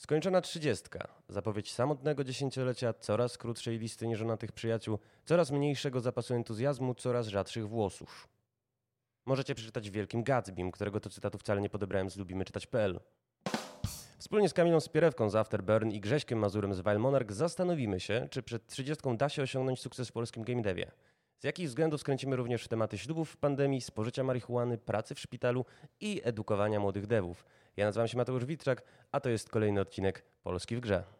[0.00, 1.08] Skończona trzydziestka.
[1.28, 8.28] Zapowiedź samotnego dziesięciolecia, coraz krótszej listy nieżonatych przyjaciół, coraz mniejszego zapasu entuzjazmu, coraz rzadszych włosów.
[9.26, 13.00] Możecie przeczytać w Wielkim Gatsbym, którego to cytatu wcale nie podebrałem z lubimyczytać.pl.
[14.18, 18.66] Wspólnie z Kamilą Spierewką z Afterburn i Grześkiem Mazurem z Wild zastanowimy się, czy przed
[18.66, 20.90] trzydziestką da się osiągnąć sukces w polskim game devie.
[21.38, 25.64] Z jakich względów skręcimy również tematy ślubów w pandemii, spożycia marihuany, pracy w szpitalu
[26.00, 27.44] i edukowania młodych devów.
[27.76, 28.82] Ja nazywam się Mateusz Witczak,
[29.12, 31.19] a to jest kolejny odcinek Polski w grze.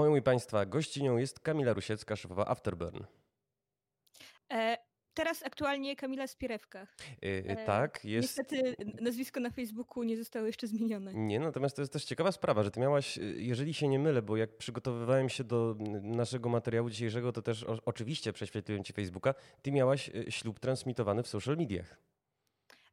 [0.00, 3.04] Moją i Państwa gościnią jest Kamila Rusiecka, szefowa Afterburn.
[4.52, 4.76] E,
[5.14, 6.78] teraz aktualnie Kamila Spierewka.
[6.78, 6.86] E,
[7.22, 8.28] e, tak, jest.
[8.28, 11.14] Niestety nazwisko na Facebooku nie zostało jeszcze zmienione.
[11.14, 14.22] Nie, natomiast to jest też ciekawa sprawa, że ty miałaś, e, jeżeli się nie mylę,
[14.22, 19.34] bo jak przygotowywałem się do naszego materiału dzisiejszego, to też o, oczywiście prześwietliłem ci Facebooka,
[19.62, 21.96] ty miałaś e, ślub transmitowany w social mediach.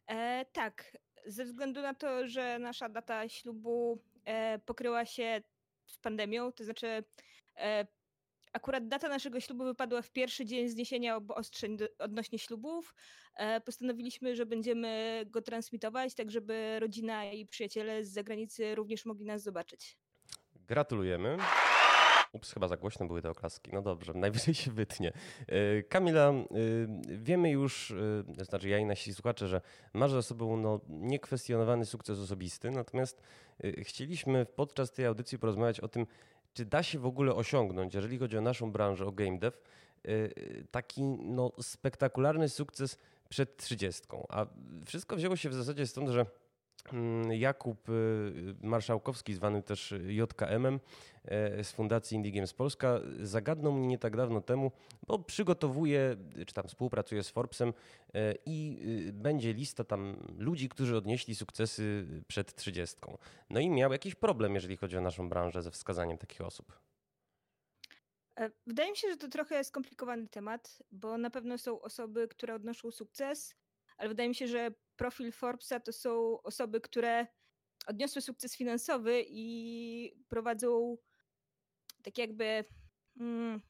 [0.08, 5.42] E, tak, ze względu na to, że nasza data ślubu e, pokryła się
[5.88, 7.04] z pandemią, to znaczy
[7.56, 7.88] e,
[8.54, 12.96] akurat data naszego ślubu wypadła w pierwszy dzień zniesienia obostrzeń odnośnie ślubów.
[13.36, 19.26] E, postanowiliśmy, że będziemy go transmitować, tak żeby rodzina i przyjaciele z zagranicy również mogli
[19.26, 19.98] nas zobaczyć.
[20.56, 21.38] Gratulujemy.
[22.34, 23.72] Ups, chyba za głośno były te oklaski.
[23.74, 25.14] No dobrze, najwyżej się wytnie.
[25.48, 26.34] E, Kamila,
[27.08, 27.94] wiemy już,
[28.50, 29.62] znaczy ja i nasi słuchacze, że
[29.94, 33.22] masz za sobą no, niekwestionowany sukces osobisty, natomiast
[33.82, 36.08] chcieliśmy podczas tej audycji porozmawiać o tym,
[36.54, 39.58] czy da się w ogóle osiągnąć, jeżeli chodzi o naszą branżę, o game dev,
[40.72, 42.98] taki no, spektakularny sukces
[43.30, 44.26] przed trzydziestką.
[44.30, 44.46] A
[44.86, 46.26] wszystko wzięło się w zasadzie stąd, że
[47.30, 50.80] Jakub y, Marszałkowski, zwany też JKM-em
[51.26, 54.72] e, z Fundacji Indie Games Polska, zagadnął mnie nie tak dawno temu,
[55.08, 56.18] bo przygotowuje,
[56.48, 57.74] czy tam współpracuje z Forbesem
[58.14, 58.80] e, i
[59.10, 63.18] y, będzie lista tam ludzi, którzy odnieśli sukcesy przed trzydziestką.
[63.50, 66.80] No i miał jakiś problem, jeżeli chodzi o naszą branżę ze wskazaniem takich osób.
[68.40, 72.56] E, wydaje mi się, że to trochę skomplikowany temat, bo na pewno są osoby, które
[72.56, 73.56] odnoszą sukces,
[73.98, 77.28] ale wydaje mi się, że profil Forbesa to są osoby, które
[77.88, 80.98] odniosły sukces finansowy i prowadzą
[82.04, 82.66] tak jakby
[83.20, 83.62] mm,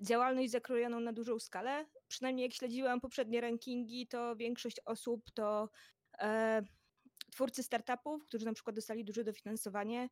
[0.00, 1.86] działalność zakrojoną na dużą skalę.
[2.08, 5.70] Przynajmniej jak śledziłam poprzednie rankingi, to większość osób to
[6.18, 6.62] e,
[7.32, 10.08] twórcy startupów, którzy na przykład dostali duże dofinansowanie,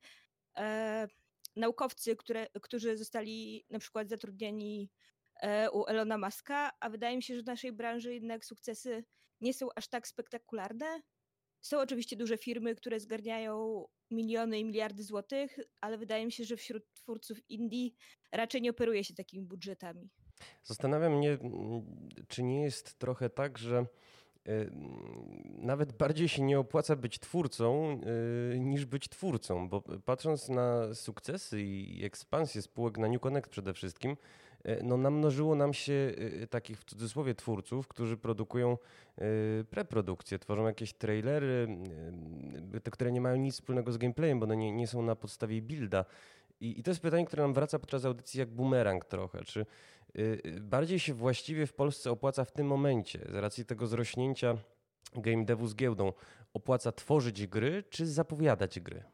[0.57, 1.09] e,
[1.57, 4.91] naukowcy, które, którzy zostali na przykład zatrudnieni
[5.43, 9.05] E, u Elona Muska, a wydaje mi się, że w naszej branży jednak sukcesy
[9.41, 11.03] nie są aż tak spektakularne.
[11.61, 16.57] Są oczywiście duże firmy, które zgarniają miliony i miliardy złotych, ale wydaje mi się, że
[16.57, 17.91] wśród twórców indie
[18.33, 20.11] raczej nie operuje się takimi budżetami.
[20.63, 21.39] Zastanawiam mnie,
[22.29, 23.87] czy nie jest trochę tak, że e,
[25.45, 28.01] nawet bardziej się nie opłaca być twórcą
[28.55, 33.75] e, niż być twórcą, bo patrząc na sukcesy i ekspansję spółek na New Connect przede
[33.75, 34.17] wszystkim,
[34.83, 38.79] no namnożyło nam się e, takich w cudzysłowie twórców, którzy produkują
[39.19, 39.25] e,
[39.65, 41.69] preprodukcje, tworzą jakieś trailery,
[42.83, 45.63] te, które nie mają nic wspólnego z gameplayem, bo one nie, nie są na podstawie
[45.63, 46.05] builda.
[46.61, 49.45] I, I, to jest pytanie, które nam wraca podczas audycji jak bumerang trochę.
[49.45, 49.67] Czy
[50.61, 54.57] bardziej się właściwie w Polsce opłaca w tym momencie, z racji tego zrośnięcia
[55.15, 56.13] game devu z giełdą,
[56.55, 59.05] opłaca tworzyć gry, czy zapowiadać gry?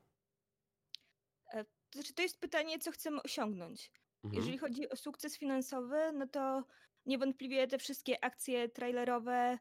[1.95, 3.91] To znaczy, to jest pytanie, co chcemy osiągnąć.
[4.25, 4.35] Mhm.
[4.35, 6.65] Jeżeli chodzi o sukces finansowy, no to
[7.07, 9.59] niewątpliwie te wszystkie akcje trailerowe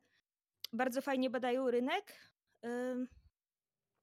[0.74, 2.34] bardzo fajnie badają rynek.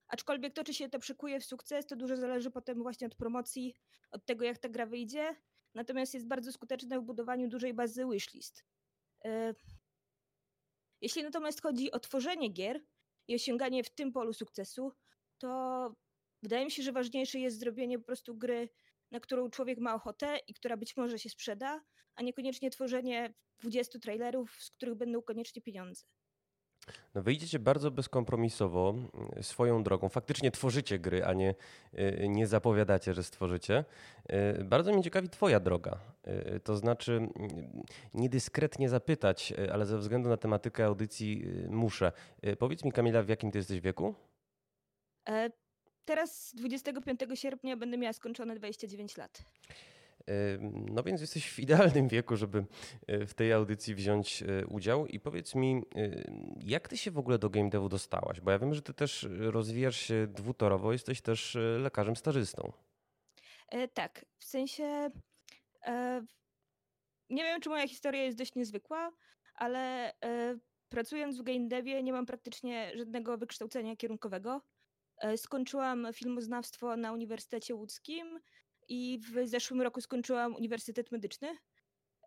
[0.08, 3.74] aczkolwiek to, czy się to przekuje w sukces, to dużo zależy potem właśnie od promocji,
[4.10, 5.36] od tego, jak ta gra wyjdzie.
[5.74, 8.64] Natomiast jest bardzo skuteczne w budowaniu dużej bazy wishlist.
[11.00, 12.80] jeśli natomiast chodzi o tworzenie gier
[13.28, 14.92] i osiąganie w tym polu sukcesu,
[15.38, 15.94] to
[16.42, 18.68] wydaje mi się, że ważniejsze jest zrobienie po prostu gry
[19.10, 21.80] na którą człowiek ma ochotę i która być może się sprzeda,
[22.14, 26.04] a niekoniecznie tworzenie 20 trailerów, z których będą koniecznie pieniądze.
[27.14, 30.08] No wyjdziecie bardzo bezkompromisowo mm, swoją drogą.
[30.08, 31.54] Faktycznie tworzycie gry, a nie,
[31.94, 33.84] y, nie zapowiadacie, że stworzycie.
[34.60, 36.00] Y, bardzo mnie ciekawi Twoja droga.
[36.56, 37.30] Y, to znaczy, mm,
[38.14, 42.12] niedyskretnie zapytać, ale ze względu na tematykę audycji muszę.
[42.58, 44.14] Powiedz mi, Kamila, w jakim Ty jesteś wieku?
[46.10, 49.42] Teraz 25 sierpnia będę miała skończone 29 lat.
[50.70, 52.64] No więc jesteś w idealnym wieku, żeby
[53.06, 55.06] e, w tej audycji wziąć e, udział.
[55.06, 58.40] I powiedz mi, e, jak ty się w ogóle do game devu dostałaś?
[58.40, 62.72] Bo ja wiem, że ty też rozwijasz się dwutorowo, jesteś też lekarzem stażystą.
[63.94, 65.10] Tak, w sensie
[67.30, 69.12] nie wiem, czy moja historia jest dość niezwykła,
[69.54, 70.12] ale
[70.88, 74.60] pracując w game devie nie mam praktycznie żadnego wykształcenia kierunkowego.
[75.36, 78.40] Skończyłam filmoznawstwo na Uniwersytecie Łódzkim
[78.90, 81.56] i w zeszłym roku skończyłam Uniwersytet Medyczny,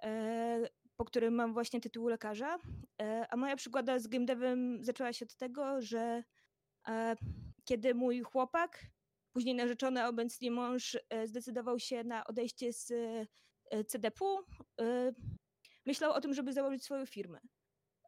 [0.04, 2.58] e, po którym mam właśnie tytuł lekarza.
[3.02, 6.24] E, a moja przygoda z game zaczęła się od tego, że
[6.88, 7.16] e,
[7.66, 8.86] kiedy mój chłopak,
[9.34, 12.92] później narzeczony, obecnie mąż, zdecydował się na odejście z
[13.88, 14.38] CDP-u,
[15.86, 17.40] myślał o tym, żeby założyć swoją firmę.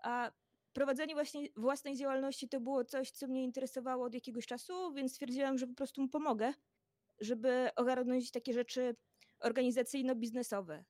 [0.03, 0.31] A
[0.75, 5.57] prowadzenie właśnie własnej działalności to było coś, co mnie interesowało od jakiegoś czasu, więc stwierdziłam,
[5.57, 6.53] że po prostu mu pomogę
[7.19, 8.95] żeby ogarnąć takie rzeczy
[9.39, 10.83] organizacyjno-biznesowe.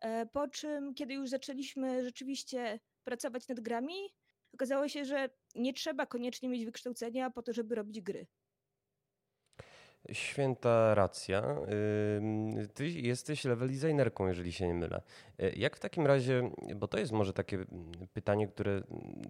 [0.00, 3.94] E, po czym, kiedy już zaczęliśmy rzeczywiście pracować nad grami,
[4.54, 8.26] okazało się, że nie trzeba koniecznie mieć wykształcenia po to, żeby robić gry.
[10.12, 11.56] Święta racja.
[12.74, 15.02] Ty jesteś level designerką, jeżeli się nie mylę.
[15.38, 17.64] E, jak w takim razie, bo to jest może takie
[18.12, 18.82] pytanie, które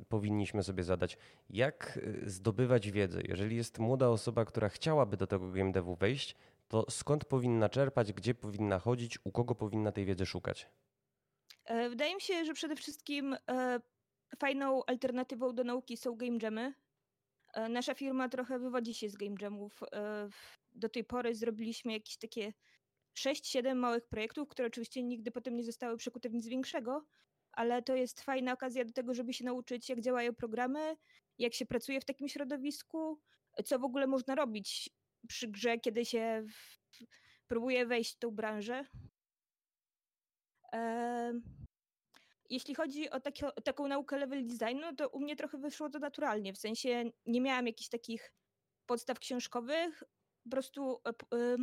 [0.08, 1.18] powinniśmy sobie zadać,
[1.50, 3.20] jak e, zdobywać wiedzę?
[3.28, 6.36] Jeżeli jest młoda osoba, która chciałaby do tego game devu wejść,
[6.68, 10.68] to skąd powinna czerpać, gdzie powinna chodzić, u kogo powinna tej wiedzy szukać?
[11.64, 13.36] E, wydaje mi się, że przede wszystkim
[14.38, 16.74] fajną alternatywą do nauki są game jamy.
[17.70, 19.80] Nasza firma trochę wywodzi się z game jamów
[20.74, 22.52] do tej pory zrobiliśmy jakieś takie
[23.18, 27.06] 6-7 małych projektów, które oczywiście nigdy potem nie zostały przekute w nic większego,
[27.52, 30.96] ale to jest fajna okazja do tego, żeby się nauczyć, jak działają programy,
[31.38, 33.20] jak się pracuje w takim środowisku,
[33.64, 34.90] co w ogóle można robić
[35.28, 36.78] przy grze, kiedy się w...
[37.46, 38.84] próbuje wejść w tą branżę.
[42.50, 45.98] Jeśli chodzi o, taki, o taką naukę level designu, to u mnie trochę wyszło to
[45.98, 48.32] naturalnie, w sensie nie miałam jakichś takich
[48.86, 50.02] podstaw książkowych,
[50.44, 51.56] po prostu e,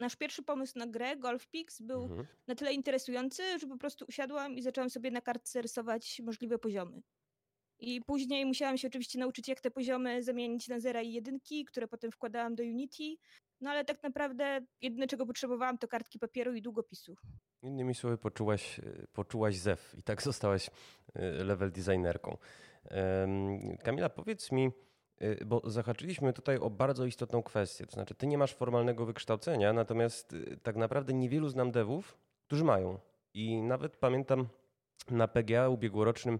[0.00, 2.26] nasz pierwszy pomysł na grę, Golf Pix, był mhm.
[2.46, 7.02] na tyle interesujący, że po prostu usiadłam i zaczęłam sobie na kartce rysować możliwe poziomy.
[7.78, 11.88] I później musiałam się oczywiście nauczyć, jak te poziomy zamienić na zera i jedynki, które
[11.88, 13.16] potem wkładałam do Unity.
[13.60, 17.16] No ale tak naprawdę jedyne, czego potrzebowałam, to kartki papieru i długopisu.
[17.62, 20.70] Innymi słowy, poczułaś, e, poczułaś zew i tak zostałaś
[21.14, 22.36] e, level designerką.
[23.82, 24.70] Kamila, powiedz mi,
[25.46, 27.86] bo zahaczyliśmy tutaj o bardzo istotną kwestię.
[27.86, 32.64] To znaczy, ty nie masz formalnego wykształcenia, natomiast y, tak naprawdę niewielu znam devów, którzy
[32.64, 32.98] mają.
[33.34, 34.46] I nawet pamiętam
[35.10, 36.38] na PGA ubiegłorocznym, y,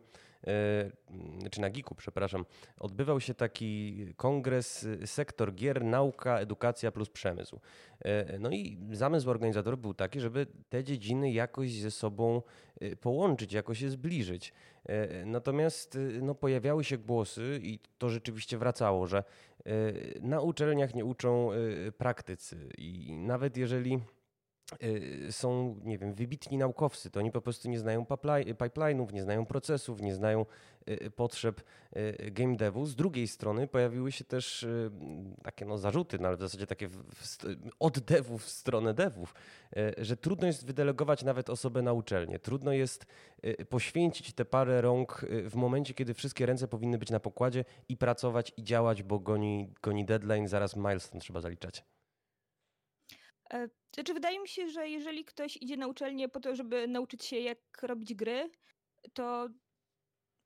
[1.50, 2.44] czy na GIK-u, przepraszam,
[2.81, 7.61] odbywał się taki kongres sektor gier, nauka, edukacja plus przemysł.
[8.41, 12.43] No i zamysł organizatorów był taki, żeby te dziedziny jakoś ze sobą
[13.00, 14.52] połączyć, jakoś je zbliżyć.
[14.87, 19.25] E, natomiast y, no, pojawiały się głosy i to rzeczywiście wracało, że
[20.20, 21.50] na uczelniach nie uczą
[21.99, 24.00] praktycy i nawet jeżeli
[25.30, 30.00] są, nie wiem, wybitni naukowcy, to oni po prostu nie znają pipeline'ów, nie znają procesów,
[30.00, 30.46] nie znają
[31.16, 31.60] potrzeb
[32.32, 32.86] game devu.
[32.86, 34.66] Z drugiej strony pojawiły się też
[35.42, 36.88] takie no, zarzuty, no, ale w zasadzie takie
[37.78, 39.34] od devów w stronę devów,
[39.98, 42.38] że trudno jest wydelegować nawet osobę na uczelnię.
[42.38, 43.06] Trudno jest
[43.68, 48.52] poświęcić te parę rąk w momencie, kiedy wszystkie ręce powinny być na pokładzie i pracować
[48.56, 51.84] i działać, bo goni, goni deadline, zaraz milestone trzeba zaliczać.
[53.55, 57.25] E, znaczy, wydaje mi się, że jeżeli ktoś idzie na uczelnię po to, żeby nauczyć
[57.25, 58.51] się, jak robić gry,
[59.13, 59.49] to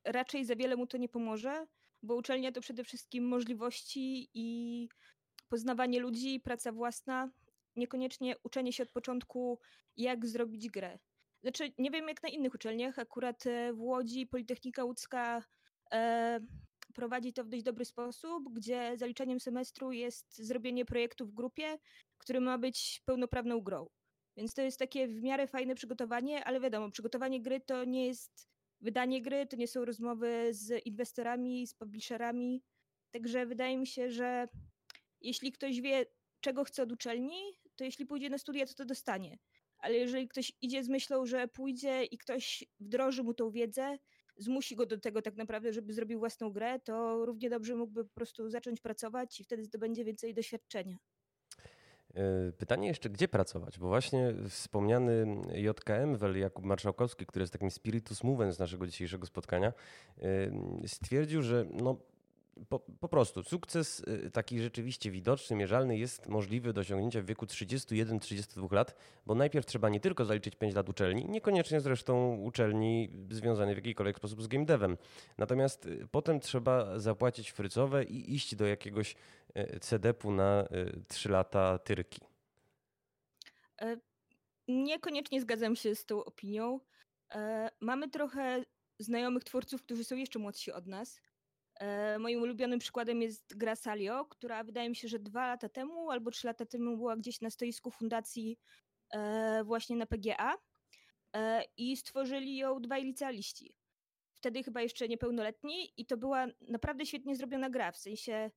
[0.04, 1.66] raczej za wiele mu to nie pomoże,
[2.02, 4.88] bo uczelnia to przede wszystkim możliwości i
[5.48, 7.30] poznawanie ludzi, praca własna,
[7.76, 9.60] niekoniecznie uczenie się od początku,
[9.96, 10.98] jak zrobić grę.
[11.42, 15.42] Znaczy, nie wiem jak na innych uczelniach, akurat e, w Łodzi Politechnika Łódzka
[15.92, 16.40] e,
[16.98, 21.78] prowadzi to w dość dobry sposób, gdzie zaliczeniem semestru jest zrobienie projektu w grupie,
[22.18, 23.88] który ma być pełnoprawną grą.
[24.36, 28.48] Więc to jest takie w miarę fajne przygotowanie, ale wiadomo, przygotowanie gry to nie jest
[28.80, 32.62] wydanie gry, to nie są rozmowy z inwestorami, z publisherami.
[33.10, 34.48] Także wydaje mi się, że
[35.20, 36.06] jeśli ktoś wie,
[36.40, 37.40] czego chce od uczelni,
[37.76, 39.38] to jeśli pójdzie na studia, to to dostanie.
[39.78, 43.98] Ale jeżeli ktoś idzie z myślą, że pójdzie i ktoś wdroży mu tą wiedzę,
[44.38, 48.14] zmusi go do tego tak naprawdę, żeby zrobił własną grę, to równie dobrze mógłby po
[48.14, 50.98] prostu zacząć pracować i wtedy zdobędzie więcej doświadczenia.
[52.14, 53.78] E, pytanie jeszcze, gdzie pracować?
[53.78, 59.72] Bo właśnie wspomniany JKM, Jakub Marszałkowski, który jest takim spiritus movens naszego dzisiejszego spotkania,
[60.18, 60.50] e,
[60.86, 61.96] stwierdził, że no,
[62.68, 67.46] po, po, prostu sukces y, taki rzeczywiście widoczny, mierzalny jest możliwy do osiągnięcia w wieku
[67.46, 68.94] 31-32 lat,
[69.26, 74.16] bo najpierw trzeba nie tylko zaliczyć 5 lat uczelni, niekoniecznie zresztą uczelni związanej w jakikolwiek
[74.16, 74.96] sposób z game devem.
[75.38, 79.14] Natomiast y, potem trzeba zapłacić frycowe i iść do jakiegoś
[79.56, 80.68] y, CDP-u na
[81.08, 82.20] 3 lata tyrki.
[83.82, 83.96] E,
[84.68, 86.80] niekoniecznie zgadzam się z tą opinią.
[87.34, 88.64] E, mamy trochę
[88.98, 91.20] znajomych twórców, którzy są jeszcze młodsi od nas.
[91.78, 96.10] E, moim ulubionym przykładem jest gra Salio, która wydaje mi się, że dwa lata temu
[96.10, 98.58] albo trzy lata temu była gdzieś na stoisku fundacji
[99.10, 100.54] e, właśnie na PGA
[101.76, 103.74] i stworzyli ją dwaj licealiści.
[104.34, 108.50] Wtedy chyba jeszcze niepełnoletni i to była naprawdę świetnie zrobiona gra, w sensie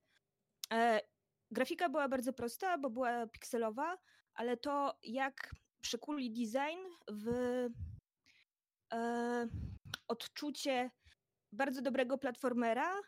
[1.50, 3.98] grafika była bardzo prosta, bo była pikselowa,
[4.34, 6.78] ale to jak przekuli design
[7.10, 7.28] w
[8.92, 9.48] e,
[10.08, 10.90] odczucie
[11.52, 13.00] bardzo dobrego platformera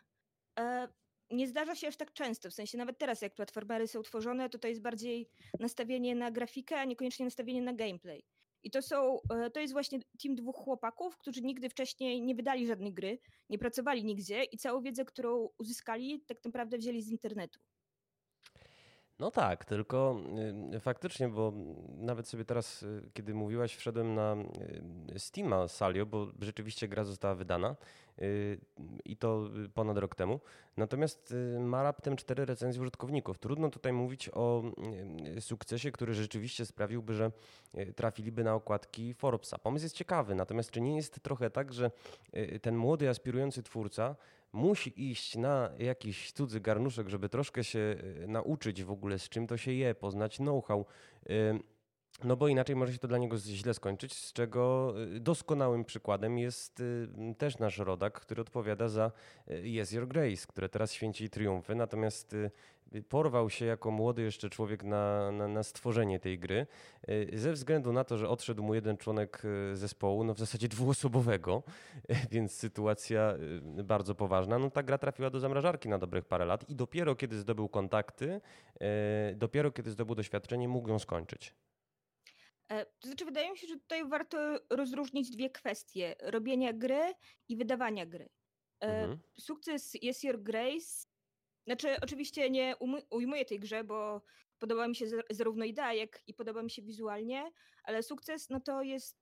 [0.59, 0.87] e,
[1.31, 2.49] nie zdarza się aż tak często.
[2.49, 6.79] W sensie nawet teraz, jak platformery są tworzone, to to jest bardziej nastawienie na grafikę,
[6.79, 8.23] a niekoniecznie nastawienie na gameplay.
[8.63, 12.67] I to są, e, to jest właśnie team dwóch chłopaków, którzy nigdy wcześniej nie wydali
[12.67, 17.59] żadnej gry, nie pracowali nigdzie i całą wiedzę, którą uzyskali, tak naprawdę wzięli z internetu.
[19.19, 20.19] No tak, tylko
[20.75, 21.53] y, faktycznie, bo
[21.97, 24.35] nawet sobie teraz, y, kiedy mówiłaś, wszedłem na
[25.15, 27.75] y, Steama Salio, bo rzeczywiście gra została wydana
[29.05, 30.39] i to ponad rok temu.
[30.77, 33.39] Natomiast ma raptem cztery recenzje użytkowników.
[33.39, 34.63] Trudno tutaj mówić o
[35.39, 37.31] sukcesie, który rzeczywiście sprawiłby, że
[37.95, 39.57] trafiliby na okładki Forbesa.
[39.57, 41.91] Pomysł jest ciekawy, natomiast czy nie jest trochę tak, że
[42.61, 44.15] ten młody, aspirujący twórca
[44.55, 49.47] musi iść na jakiś cudzy garnuszek, żeby troszkę się e, nauczyć w ogóle z czym
[49.47, 50.85] to się je, poznać know-how.
[52.23, 56.37] No bo inaczej może się to dla niego źle skończyć, z czego e, doskonałym przykładem
[56.37, 56.83] jest
[57.37, 59.11] też nasz rodak, który odpowiada za
[59.47, 62.35] e, Yes Your Grace, które teraz święci triumfy, natomiast
[63.09, 66.67] porwał się jako młody jeszcze człowiek na, na, na, stworzenie tej gry,
[67.07, 70.67] e, ze względu na to, że odszedł mu jeden członek e, zespołu, no w zasadzie
[70.67, 71.63] dwuosobowego,
[72.09, 73.33] e, więc sytuacja
[73.83, 74.59] bardzo poważna.
[74.59, 78.41] No ta gra trafiła do zamrażarki na dobrych parę lat i dopiero kiedy zdobył kontakty,
[79.35, 81.53] dopiero kiedy zdobył doświadczenie, mógł ją skończyć.
[82.99, 87.13] To znaczy, wydaje mi się, że tutaj warto rozróżnić dwie kwestie: robienia gry
[87.49, 88.29] i wydawania gry.
[88.79, 89.19] Mhm.
[89.39, 91.14] Sukces Yes Your Grace
[91.65, 92.75] znaczy, oczywiście nie
[93.09, 94.21] ujmuję tej grze, bo
[94.59, 97.51] podoba mi się zarówno idea, jak i podoba mi się wizualnie,
[97.83, 99.17] ale sukces no to jest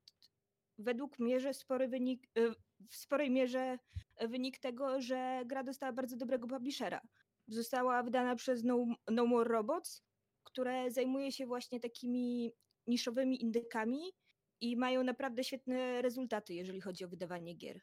[0.77, 2.51] według mnie spory wynik, y,
[2.89, 3.79] w sporej mierze
[4.21, 7.01] wynik tego, że gra dostała bardzo dobrego publishera.
[7.47, 10.03] Została wydana przez No, no More Robots,
[10.43, 12.53] które zajmuje się właśnie takimi
[12.87, 14.13] niszowymi indykami
[14.61, 17.81] i mają naprawdę świetne rezultaty, jeżeli chodzi o wydawanie gier.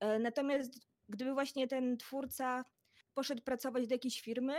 [0.00, 2.64] E, natomiast gdyby właśnie ten twórca
[3.14, 4.54] poszedł pracować do jakiejś firmy,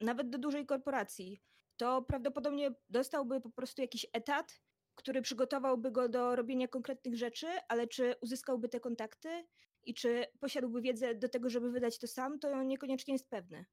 [0.00, 1.42] nawet do dużej korporacji,
[1.76, 4.60] to prawdopodobnie dostałby po prostu jakiś etat,
[4.94, 9.44] który przygotowałby go do robienia konkretnych rzeczy, ale czy uzyskałby te kontakty
[9.84, 13.64] i czy posiadłby wiedzę do tego, żeby wydać to sam, to niekoniecznie jest pewne.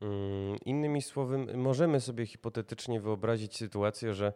[0.00, 4.32] Mm, innymi słowy, możemy sobie hipotetycznie wyobrazić sytuację, że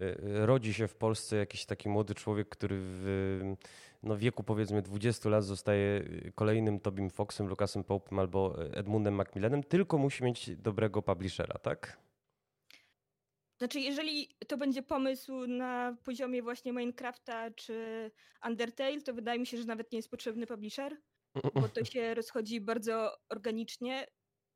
[0.00, 3.56] y, rodzi się w Polsce jakiś taki młody człowiek, który w
[4.04, 9.62] no, wieku powiedzmy 20 lat zostaje y, kolejnym Tobim Foxem, Lucasem Pope'em albo Edmundem Macmillanem,
[9.62, 12.04] tylko musi mieć dobrego publishera, tak?
[13.58, 18.10] Znaczy, jeżeli to będzie pomysł na poziomie właśnie Minecrafta czy
[18.46, 20.96] Undertale, to wydaje mi się, że nawet nie jest potrzebny publisher,
[21.54, 24.06] bo to się rozchodzi bardzo organicznie.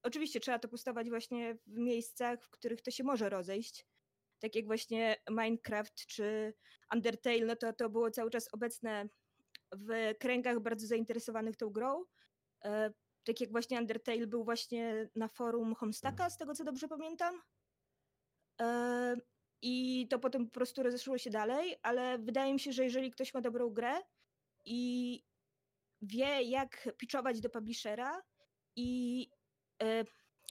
[0.03, 3.87] Oczywiście trzeba to postawać właśnie w miejscach, w których to się może rozejść.
[4.41, 6.55] Tak jak właśnie Minecraft czy
[6.95, 9.09] Undertale, no to to było cały czas obecne
[9.73, 12.05] w kręgach bardzo zainteresowanych tą grą.
[12.65, 12.93] E,
[13.25, 17.43] tak jak właśnie Undertale był właśnie na forum Homestacka, z tego co dobrze pamiętam.
[18.61, 19.17] E,
[19.63, 23.35] I to potem po prostu rozeszło się dalej, ale wydaje mi się, że jeżeli ktoś
[23.35, 24.03] ma dobrą grę
[24.65, 25.23] i
[26.03, 28.23] wie, jak pitchować do publishera
[28.77, 29.31] i
[29.83, 30.05] e,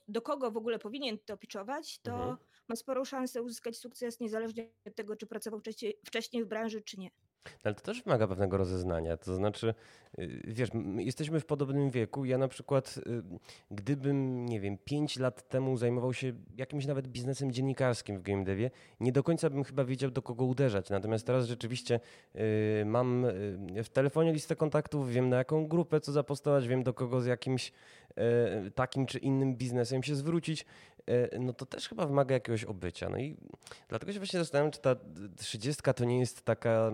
[0.07, 2.37] do kogo w ogóle powinien to pitchować, to mhm.
[2.67, 5.61] ma sporą szansę uzyskać sukces, niezależnie od tego, czy pracował
[6.05, 7.09] wcześniej w branży, czy nie.
[7.63, 9.17] Ale to też wymaga pewnego rozeznania.
[9.17, 9.73] To znaczy,
[10.19, 12.25] y, wiesz, jesteśmy w podobnym wieku.
[12.25, 13.23] Ja na przykład, y,
[13.71, 18.71] gdybym, nie wiem, pięć lat temu zajmował się jakimś nawet biznesem dziennikarskim w game devie,
[18.99, 20.89] nie do końca bym chyba wiedział, do kogo uderzać.
[20.89, 21.99] Natomiast teraz rzeczywiście
[22.35, 23.25] y, mam
[23.83, 27.71] w telefonie listę kontaktów, wiem na jaką grupę co zapostować, wiem do kogo z jakimś
[28.75, 30.65] takim czy innym biznesem się zwrócić.
[31.39, 33.09] No to też chyba wymaga jakiegoś obycia.
[33.09, 33.37] No i
[33.89, 34.95] dlatego się właśnie zastanawiam, czy ta
[35.37, 36.91] trzydziestka to nie jest taka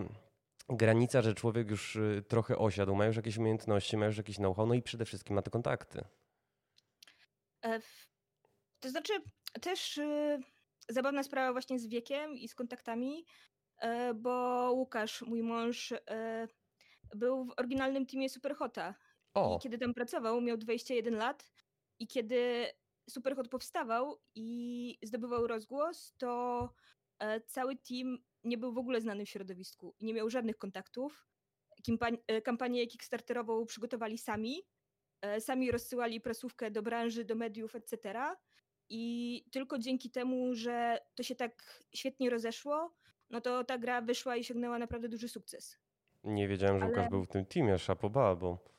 [0.68, 4.66] granica, że człowiek już y, trochę osiadł, ma już jakieś umiejętności, ma już jakieś know-how,
[4.66, 6.04] no i przede wszystkim ma te kontakty.
[7.64, 7.80] E,
[8.80, 9.12] to znaczy
[9.60, 10.40] też y,
[10.88, 13.24] zabawna sprawa właśnie z wiekiem i z kontaktami,
[13.78, 16.48] e, bo Łukasz, mój mąż, e,
[17.14, 18.94] był w oryginalnym teamie Superhota.
[19.34, 19.56] O.
[19.56, 21.50] I kiedy tam pracował, miał 21 lat
[21.98, 22.66] i kiedy
[23.10, 26.68] Superhot powstawał i zdobywał rozgłos, to
[27.46, 31.26] cały team nie był w ogóle znany w środowisku i nie miał żadnych kontaktów.
[32.26, 34.62] E, kampanię Kickstarterową przygotowali sami.
[35.22, 38.14] E, sami rozsyłali prasówkę do branży, do mediów, etc.
[38.88, 42.94] I tylko dzięki temu, że to się tak świetnie rozeszło,
[43.30, 45.78] no to ta gra wyszła i osiągnęła naprawdę duży sukces.
[46.24, 46.90] Nie wiedziałem, że Ale...
[46.90, 48.74] Łukasz był w tym teamie, szapoba, bo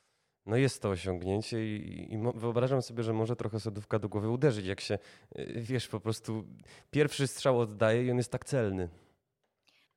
[0.45, 4.65] no jest to osiągnięcie i, i, wyobrażam sobie, że może trochę sodówka do głowy uderzyć,
[4.65, 4.99] jak się,
[5.35, 6.45] e, wiesz, po prostu
[6.91, 8.89] pierwszy strzał oddaje i on jest tak celny.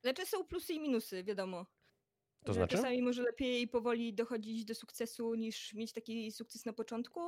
[0.03, 1.67] Znaczy są plusy i minusy, wiadomo.
[2.45, 2.77] To znaczy?
[2.77, 7.21] Czasami może lepiej powoli dochodzić do sukcesu niż mieć taki sukces na początku.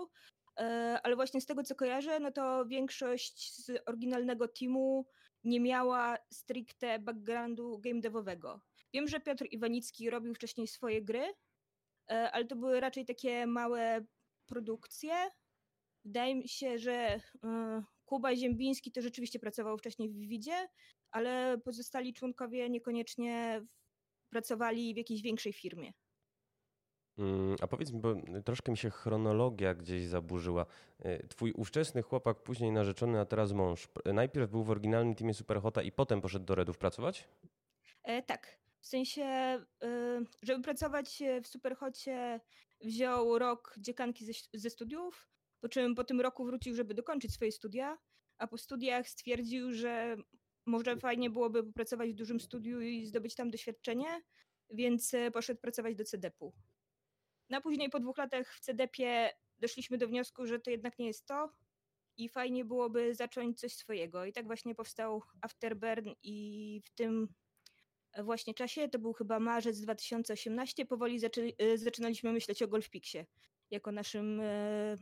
[0.58, 5.06] E, ale właśnie z tego co kojarzę, no to większość z oryginalnego teamu
[5.44, 8.60] nie miała stricte backgroundu game devowego.
[8.92, 11.32] Wiem, że Piotr Iwanicki robił wcześniej swoje gry,
[12.10, 14.04] e, ale to były raczej takie małe
[14.46, 15.14] produkcje.
[16.04, 17.20] Wydaje mi się, że e,
[18.04, 20.68] Kuba Ziembiński to rzeczywiście pracował wcześniej w Widzie,
[21.10, 23.62] ale pozostali członkowie niekoniecznie
[24.30, 25.92] pracowali w jakiejś większej firmie.
[27.18, 28.14] Mm, a powiedz mi, bo
[28.44, 30.66] troszkę mi się chronologia gdzieś zaburzyła.
[30.98, 33.88] E, twój ówczesny chłopak, później narzeczony, a teraz mąż.
[34.04, 37.28] Najpierw był w oryginalnym teamie Superhota i potem poszedł do Redów pracować?
[38.02, 38.60] E, tak.
[38.80, 39.64] W sensie, e,
[40.42, 42.40] żeby pracować w Superhocie,
[42.80, 47.52] wziął rok dziekanki ze, ze studiów, po czym po tym roku wrócił, żeby dokończyć swoje
[47.52, 47.98] studia,
[48.38, 50.16] a po studiach stwierdził, że
[50.70, 54.22] może fajnie byłoby popracować w dużym studiu i zdobyć tam doświadczenie,
[54.70, 56.52] więc e, poszedł pracować do CDP-u.
[57.50, 61.06] No a później po dwóch latach w CDP-ie doszliśmy do wniosku, że to jednak nie
[61.06, 61.52] jest to
[62.16, 64.24] i fajnie byłoby zacząć coś swojego.
[64.24, 67.28] I tak właśnie powstał Afterburn i w tym
[68.18, 73.26] właśnie czasie, to był chyba marzec 2018, powoli zaczę e, zaczynaliśmy myśleć o Golfpixie
[73.70, 74.96] jako naszym e,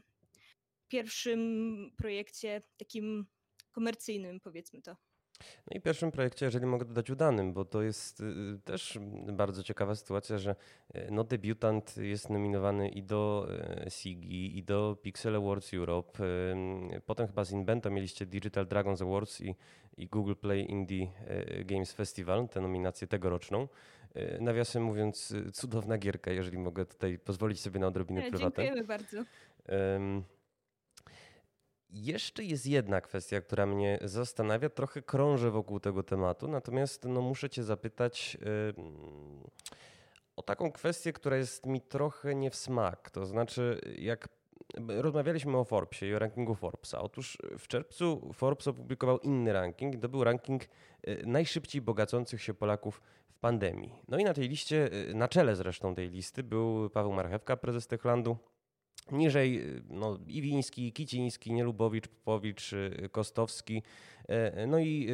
[0.89, 3.27] pierwszym projekcie takim
[3.73, 4.97] komercyjnym, powiedzmy to.
[5.41, 8.25] No i pierwszym projekcie, jeżeli mogę dodać udanym, bo to jest y,
[8.65, 8.99] też
[9.33, 10.57] bardzo ciekawa sytuacja, że
[10.97, 13.49] y, no, debiutant jest nominowany i do
[13.87, 16.19] y, SIGI, i do Pixel Awards Europe.
[17.07, 19.55] Potem chyba z Invento mieliście Digital Dragons Awards i,
[19.97, 21.09] i Google Play Indie
[21.65, 23.69] Games Festival, tę nominację tegoroczną.
[24.41, 28.63] Nawiasem mówiąc, cudowna gierka, jeżeli mogę tutaj pozwolić sobie na odrobinę prywatę.
[28.63, 29.25] Dziękujemy bardzo.
[31.91, 37.51] Jeszcze jest jedna kwestia, która mnie zastanawia, trochę krążę wokół tego tematu, natomiast no, muszę
[37.51, 38.39] Cię zapytać
[40.37, 43.11] o taką kwestię, która jest mi trochę nie w smak.
[43.11, 44.29] To znaczy, jak
[44.89, 47.01] rozmawialiśmy o Forbesie i o rankingu Forbesa.
[47.01, 50.03] Otóż w czerwcu Forbes opublikował inny ranking.
[50.03, 53.93] To był ranking y, najszybciej bogacących się Polaków w pandemii.
[54.09, 57.87] No i na tej liście, y, na czele zresztą tej listy, był Paweł Marchewka, prezes
[57.87, 58.37] Techlandu
[59.13, 63.83] Niżej no, Iwiński, Kiciński, Nielubowicz, Popowicz, y, Kostowski,
[64.29, 65.07] e, no i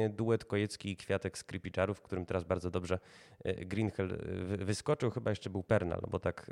[0.00, 2.98] y, duet Kojecki i Kwiatek z Kripiczarów, w którym teraz bardzo dobrze
[3.44, 4.18] e, Greenhell
[4.58, 5.10] wyskoczył.
[5.10, 6.50] Chyba jeszcze był Pernal, bo tak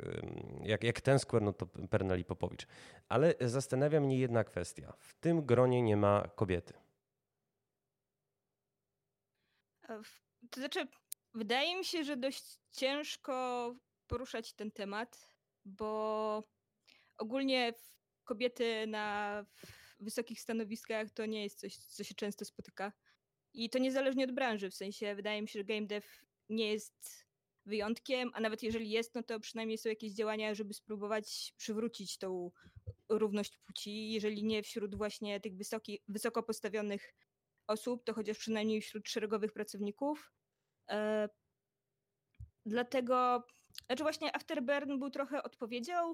[0.63, 2.67] jak, jak ten skład, no to Pernal i Popowicz.
[3.09, 4.93] Ale zastanawia mnie jedna kwestia.
[4.99, 6.73] W tym gronie nie ma kobiety.
[10.49, 10.87] To znaczy,
[11.33, 13.75] wydaje mi się, że dość ciężko
[14.07, 15.35] poruszać ten temat,
[15.65, 16.43] bo
[17.17, 17.73] ogólnie
[18.23, 19.45] kobiety na
[19.99, 22.93] wysokich stanowiskach to nie jest coś, co się często spotyka.
[23.53, 26.07] I to niezależnie od branży, w sensie wydaje mi się, że game dev
[26.49, 27.27] nie jest
[27.65, 32.51] wyjątkiem, a nawet jeżeli jest, no to przynajmniej są jakieś działania, żeby spróbować przywrócić tą
[33.09, 34.11] równość płci.
[34.11, 37.13] Jeżeli nie wśród właśnie tych wysoki, wysoko postawionych
[37.67, 40.33] osób, to chociaż przynajmniej wśród szeregowych pracowników.
[40.89, 41.29] E,
[42.65, 43.43] dlatego,
[43.85, 46.13] znaczy właśnie Afterburn był trochę odpowiedzią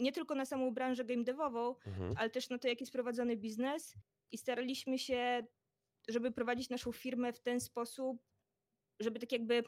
[0.00, 2.14] nie tylko na samą branżę game devową, mhm.
[2.16, 3.94] ale też na to, jak jest prowadzony biznes
[4.30, 5.46] i staraliśmy się,
[6.08, 8.22] żeby prowadzić naszą firmę w ten sposób,
[9.00, 9.64] żeby tak jakby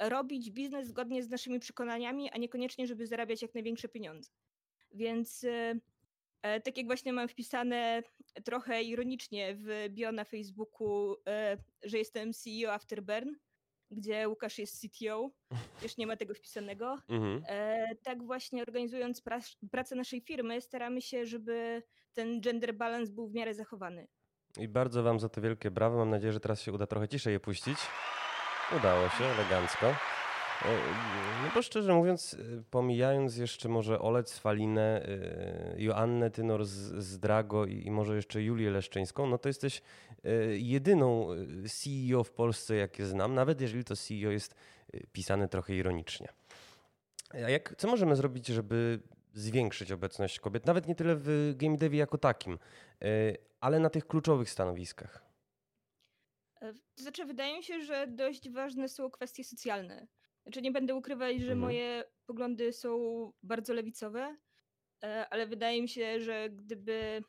[0.00, 4.30] robić biznes zgodnie z naszymi przekonaniami, a niekoniecznie, żeby zarabiać jak największe pieniądze.
[4.92, 5.74] Więc e,
[6.42, 8.02] e, tak jak właśnie mam wpisane
[8.44, 13.34] trochę ironicznie w bio na Facebooku, e, że jestem CEO Afterburn,
[13.90, 15.30] gdzie Łukasz jest CTO,
[15.82, 16.98] już nie ma tego wpisanego.
[17.08, 17.42] Mhm.
[17.46, 23.28] E, tak właśnie organizując pra- pracę naszej firmy, staramy się, żeby ten gender balance był
[23.28, 24.08] w miarę zachowany.
[24.58, 25.98] I bardzo Wam za to wielkie brawo.
[25.98, 27.78] Mam nadzieję, że teraz się uda trochę ciszej je puścić.
[28.76, 29.94] Udało się, elegancko.
[30.62, 30.78] E,
[31.42, 37.18] no bo szczerze mówiąc, e, pomijając jeszcze może Olec Falinę, e, Joannę Tynor z, z
[37.18, 39.82] Drago i, i, może jeszcze Julię Leszczyńską, no to jesteś
[40.52, 41.28] jedyną
[41.68, 44.54] CEO w Polsce, jakie znam, nawet jeżeli to CEO jest
[45.12, 46.28] pisane trochę ironicznie.
[47.32, 49.00] A jak, co możemy zrobić, żeby
[49.32, 52.58] zwiększyć obecność kobiet, nawet nie tyle w game devie jako takim,
[53.60, 55.24] ale na tych kluczowych stanowiskach?
[56.96, 60.06] Znaczy, wydaje mi się, że dość ważne są kwestie socjalne.
[60.50, 61.58] Znaczy, nie będę ukrywać, że mhm.
[61.58, 64.36] moje poglądy są bardzo lewicowe,
[65.04, 67.24] e, ale wydaje mi się, że gdyby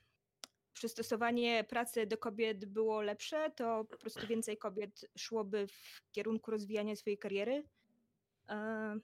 [0.74, 6.96] przystosowanie pracy do kobiet było lepsze, to po prostu więcej kobiet szłoby w kierunku rozwijania
[6.96, 7.64] swojej kariery.
[8.50, 8.96] E,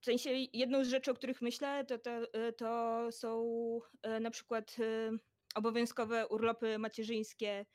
[0.00, 3.80] w sensie jedną z rzeczy, o których myślę, to, to, e, to są
[4.20, 4.76] na przykład
[5.54, 7.66] obowiązkowe urlopy macierzyńskie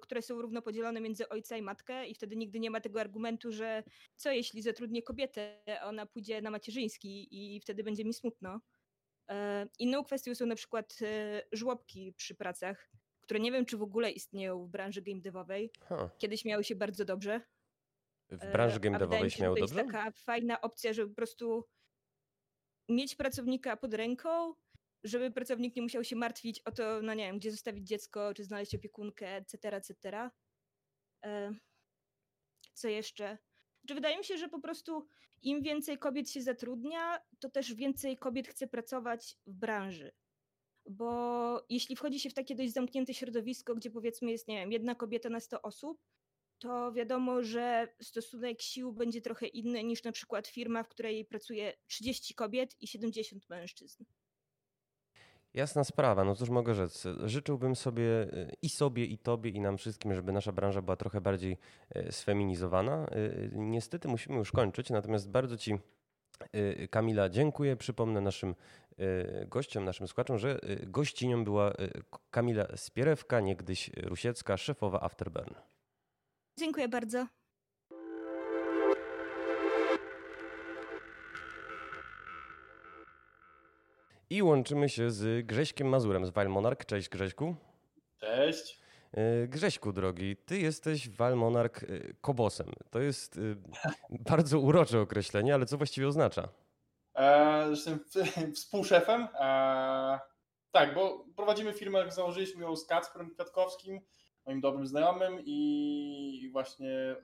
[0.00, 3.52] które są równo podzielone między ojca i matkę i wtedy nigdy nie ma tego argumentu,
[3.52, 3.82] że
[4.16, 8.60] co jeśli zatrudnię kobietę, ona pójdzie na macierzyński i wtedy będzie mi smutno.
[9.28, 13.82] E, inną kwestią są na przykład e, żłobki przy pracach, które nie wiem, czy w
[13.82, 15.70] ogóle istnieją w branży game devowej.
[15.88, 16.10] Huh.
[16.18, 17.40] Kiedyś miały się bardzo dobrze.
[18.30, 19.74] W branży e, game devowej się miały dobrze?
[19.74, 21.64] To jest taka fajna opcja, żeby po prostu
[22.88, 24.54] mieć pracownika pod ręką,
[25.04, 28.44] żeby pracownik nie musiał się martwić o to, no nie wiem, gdzie zostawić dziecko, czy
[28.44, 30.30] znaleźć opiekunkę, etc., etc.
[31.24, 31.54] E,
[32.74, 33.38] co jeszcze?
[33.88, 35.06] Czy wydaje mi się, że po prostu
[35.42, 40.12] im więcej kobiet się zatrudnia, to też więcej kobiet chce pracować w branży.
[40.86, 44.94] Bo jeśli wchodzi się w takie dość zamknięte środowisko, gdzie powiedzmy jest, nie wiem, jedna
[44.94, 46.00] kobieta na 100 osób,
[46.58, 51.74] to wiadomo, że stosunek sił będzie trochę inny niż na przykład firma, w której pracuje
[51.86, 54.04] 30 kobiet i 70 mężczyzn.
[55.54, 57.04] Jasna sprawa, no cóż mogę rzec.
[57.24, 61.20] Życzyłbym sobie y, i sobie, i tobie, i nam wszystkim, żeby nasza branża była trochę
[61.20, 61.58] bardziej
[61.96, 63.06] y, sfeminizowana.
[63.16, 65.78] Y, niestety musimy już kończyć, natomiast bardzo ci
[66.90, 67.76] Kamila, dziękuję.
[67.76, 68.54] Przypomnę naszym
[69.46, 71.72] gościom, naszym słuchaczom, że gościnią była
[72.30, 75.54] Kamila Spierewka, niegdyś Rusiecka, szefowa Afterburn.
[76.58, 77.26] Dziękuję bardzo.
[84.30, 86.86] I łączymy się z Grześkiem Mazurem z Wild Monarch.
[86.86, 87.54] Cześć Grześku.
[88.20, 88.80] Cześć.
[89.12, 91.86] E, Grześku drogi, ty jesteś Wild Monarch e,
[92.20, 92.72] kobosem.
[92.90, 93.40] To jest e,
[94.30, 96.48] bardzo urocze określenie, ale co właściwie oznacza?
[97.14, 98.00] E, jestem
[98.56, 99.28] współszefem.
[99.40, 100.18] E,
[100.72, 104.00] tak, bo prowadzimy firmę, jak założyliśmy ją z Kacprem Kwiatkowskim,
[104.46, 107.16] moim dobrym znajomym i właśnie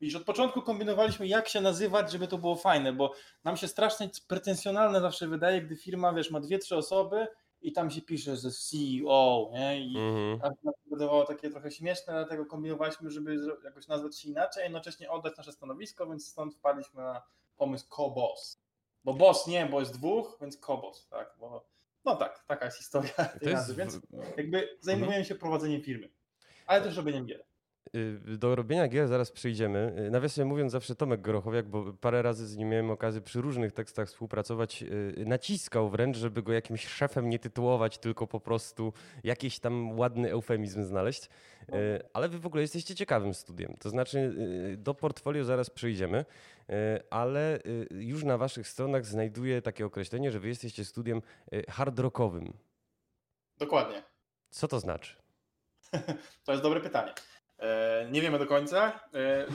[0.00, 3.12] widzisz, od początku kombinowaliśmy jak się nazywać, żeby to było fajne, bo
[3.44, 7.26] nam się strasznie pretensjonalne zawsze wydaje, gdy firma, wiesz, ma dwie, trzy osoby
[7.62, 9.80] i tam się pisze, że CEO, nie?
[9.80, 10.38] I -hmm.
[10.64, 15.36] to wydawało takie trochę śmieszne, dlatego kombinowaliśmy, żeby jakoś nazwać się inaczej, a jednocześnie oddać
[15.36, 17.22] nasze stanowisko, więc stąd wpadliśmy na
[17.56, 18.60] pomysł co-boss.
[19.04, 21.34] Bo boss nie, bo jest dwóch, więc co-boss, tak?
[21.40, 21.66] Bo,
[22.04, 23.98] no tak, taka jest historia tej nazwy, więc
[24.36, 26.08] jakby zajmujemy się prowadzeniem firmy.
[26.66, 27.44] Ale też robieniem gier.
[27.94, 29.94] Y, do robienia gier zaraz przyjdziemy.
[30.06, 33.72] Y, nawiasem mówiąc, zawsze Tomek Gorochowiak, bo parę razy z nim miałem okazję przy różnych
[33.72, 38.92] tekstach współpracować, y, naciskał wręcz, żeby go jakimś szefem nie tytułować, tylko po prostu
[39.24, 41.28] jakiś tam ładny eufemizm znaleźć.
[42.12, 43.76] Ale wy w ogóle jesteście ciekawym studiem.
[43.80, 44.34] To znaczy,
[44.76, 46.24] do portfolio zaraz przyjdziemy,
[47.10, 47.58] ale
[47.90, 51.22] już na waszych stronach znajduję takie określenie, że wy jesteście studiem
[51.68, 52.52] hard rockowym.
[53.58, 54.02] Dokładnie.
[54.50, 55.23] Co to znaczy?
[56.44, 57.14] To jest dobre pytanie.
[57.58, 59.00] E, nie wiemy do końca.
[59.14, 59.46] E,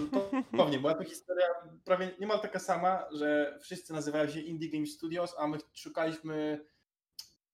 [0.57, 1.45] pewnie była to historia
[1.85, 6.65] prawie niemal taka sama, że wszyscy nazywają się Indie Game Studios, a my szukaliśmy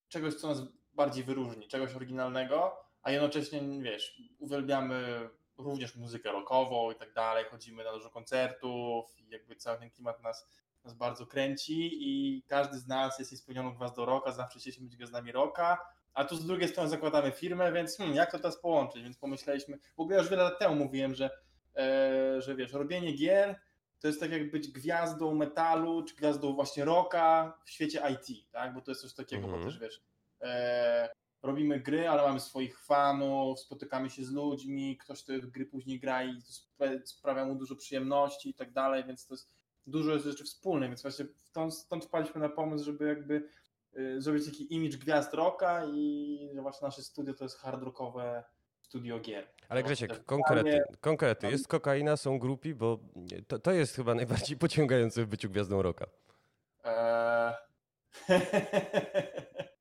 [0.07, 0.61] czegoś, co nas
[0.93, 7.83] bardziej wyróżni, czegoś oryginalnego, a jednocześnie, wiesz, uwielbiamy również muzykę rockową i tak dalej, chodzimy
[7.83, 10.47] na dużo koncertów i jakby cały ten klimat nas,
[10.83, 15.31] nas bardzo kręci i każdy z nas jest spełnioną gwiazdą rocka, zawsze chcieliśmy być gwiazdami
[15.31, 15.77] rocka,
[16.15, 19.04] a tu z drugiej strony zakładamy firmę, więc hmm, jak to teraz połączyć?
[19.04, 21.30] Więc pomyśleliśmy, w ogóle już wiele lat temu mówiłem, że,
[21.75, 23.60] e, że wiesz, robienie gier
[23.99, 28.73] to jest tak jak być gwiazdą metalu, czy gwiazdą właśnie rocka w świecie IT, tak?
[28.73, 29.63] Bo to jest coś takiego, mm -hmm.
[29.63, 29.73] bo mhm.
[29.73, 30.04] też wiesz,
[30.41, 31.10] e,
[31.41, 36.23] robimy gry, ale mamy swoich fanów, spotykamy się z ludźmi, ktoś te gry później gra
[36.23, 36.41] i
[37.06, 39.51] sprawia mu dużo przyjemności i tak dalej, więc to jest
[39.88, 43.49] dużo rzeczy wspólnych, więc właśnie stąd, stąd wpadliśmy na pomysł, żeby jakby
[44.17, 48.43] zrobić taki image gwiazd rocka i że właśnie nasze studio to jest hard rockowe
[48.81, 49.47] studio gier.
[49.69, 51.47] Ale Grzesiek, konkrety, konkrety.
[51.47, 52.99] Jest kokaina, są grupi, bo
[53.47, 56.05] to, to jest chyba najbardziej pociągające w byciu gwiazdą rocka.
[56.84, 57.53] Eee...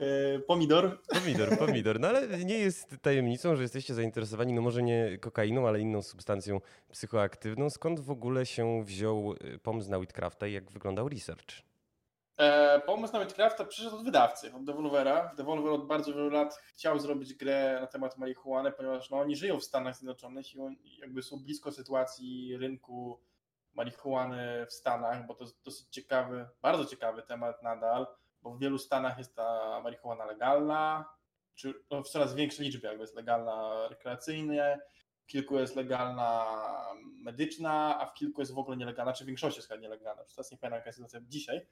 [0.00, 1.02] E, pomidor.
[1.08, 2.00] Pomidor, pomidor.
[2.00, 6.60] No ale nie jest tajemnicą, że jesteście zainteresowani, no może nie kokainą, ale inną substancją
[6.92, 7.70] psychoaktywną.
[7.70, 11.69] Skąd w ogóle się wziął y, pomysł na Whitcrafta i jak wyglądał research?
[12.40, 15.34] E, pomysł na Whitcrafta przyszedł od wydawcy, od Devolvera.
[15.36, 19.60] Devolver od bardzo wielu lat chciał zrobić grę na temat marihuany, ponieważ no, oni żyją
[19.60, 23.20] w Stanach Zjednoczonych i on, jakby są blisko sytuacji rynku
[23.74, 28.06] marihuany w Stanach, bo to jest dosyć ciekawy, bardzo ciekawy temat nadal,
[28.42, 31.04] bo w wielu Stanach jest ta marihuana legalna,
[31.54, 34.78] czy no, w coraz większej liczbie jakby jest legalna rekreacyjnie,
[35.22, 36.46] w kilku jest legalna
[37.22, 40.24] medyczna, a w kilku jest w ogóle nielegalna, czy w większości jest nielegalna.
[40.24, 41.66] Teraz nie pamiętam jaka jest sytuacja dzisiaj,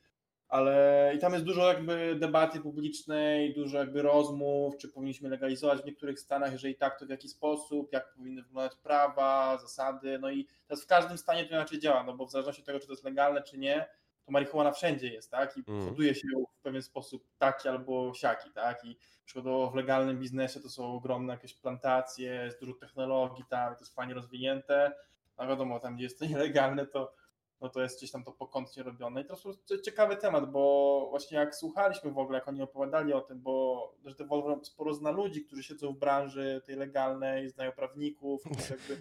[0.48, 5.84] ale i tam jest dużo jakby debaty publicznej, dużo jakby rozmów, czy powinniśmy legalizować w
[5.84, 10.46] niektórych stanach, jeżeli tak, to w jaki sposób, jak powinny wyglądać prawa, zasady, no i
[10.66, 12.92] teraz w każdym stanie to inaczej działa, no bo w zależności od tego, czy to
[12.92, 13.86] jest legalne, czy nie,
[14.24, 15.88] to marihuana wszędzie jest, tak, i mm.
[15.88, 20.68] hoduje się w pewien sposób taki albo siaki, tak, i przykładowo w legalnym biznesie to
[20.68, 24.92] są ogromne jakieś plantacje, jest dużo technologii tam, to jest fajnie rozwinięte,
[25.38, 27.14] no wiadomo, tam gdzie jest to nielegalne, to
[27.60, 29.20] no to jest gdzieś tam to pokątnie robione.
[29.20, 29.34] I to
[29.70, 33.94] jest ciekawy temat, bo właśnie jak słuchaliśmy w ogóle, jak oni opowiadali o tym, bo
[34.04, 38.42] że Devolver sporo zna ludzi, którzy siedzą w branży tej legalnej, znają prawników.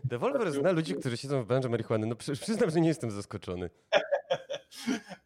[0.04, 2.08] Devolver zna ludzi, którzy siedzą w branży marihuany.
[2.08, 3.70] No przyznam, że nie jestem zaskoczony.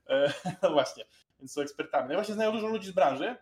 [0.09, 1.05] E, no właśnie,
[1.39, 2.09] więc są ekspertami.
[2.09, 3.35] No właśnie znają dużo ludzi z branży.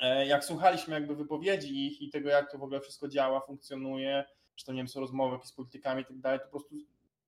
[0.00, 4.24] E, jak słuchaliśmy jakby wypowiedzi ich i tego, jak to w ogóle wszystko działa, funkcjonuje,
[4.54, 6.74] czy to nie wiem, są rozmowy z politykami i tak dalej, to po prostu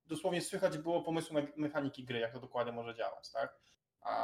[0.07, 3.59] dosłownie słychać było pomysłu na mechaniki gry, jak to dokładnie może działać, tak?
[4.01, 4.23] A,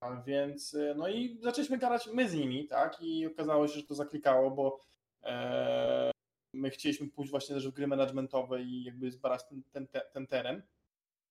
[0.00, 3.00] a więc, y, no i zaczęliśmy gadać my z nimi, tak?
[3.00, 4.80] I okazało się, że to zaklikało, bo
[5.22, 6.10] e,
[6.54, 10.62] my chcieliśmy pójść właśnie też w gry managementowe i jakby zbadać ten, ten, ten teren.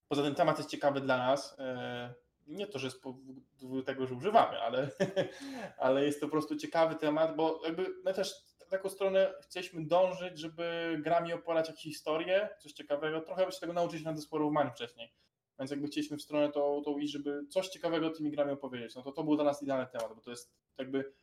[0.08, 1.56] Poza tym temat jest ciekawy dla nas.
[1.60, 2.14] E,
[2.48, 4.90] nie to, że z powodu tego, że używamy, ale,
[5.78, 8.34] ale jest to po prostu ciekawy temat, bo jakby my też
[8.70, 14.04] taką stronę chcieliśmy dążyć, żeby grami opowiadać jakieś historie, coś ciekawego, trochę się tego nauczyć
[14.04, 14.14] na
[14.56, 15.14] War wcześniej.
[15.60, 18.96] Więc jakby chcieliśmy w stronę tą, tą iść, żeby coś ciekawego tymi grami opowiedzieć.
[18.96, 21.14] No to to był dla nas idealny temat, bo to jest jakby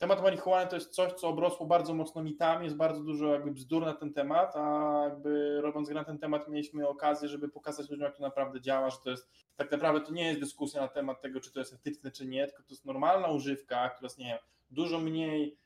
[0.00, 3.84] temat marihuany to jest coś, co obrosło bardzo mocno mitami, jest bardzo dużo jakby bzdur
[3.84, 8.04] na ten temat, a jakby robiąc grę na ten temat mieliśmy okazję, żeby pokazać ludziom,
[8.04, 11.20] jak to naprawdę działa, że to jest, tak naprawdę to nie jest dyskusja na temat
[11.20, 14.24] tego, czy to jest etyczne, czy nie, tylko to jest normalna używka, która jest, nie
[14.24, 14.38] wiem,
[14.70, 15.56] dużo mniej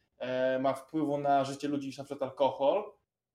[0.60, 2.92] ma wpływu na życie ludzi niż na przykład alkohol,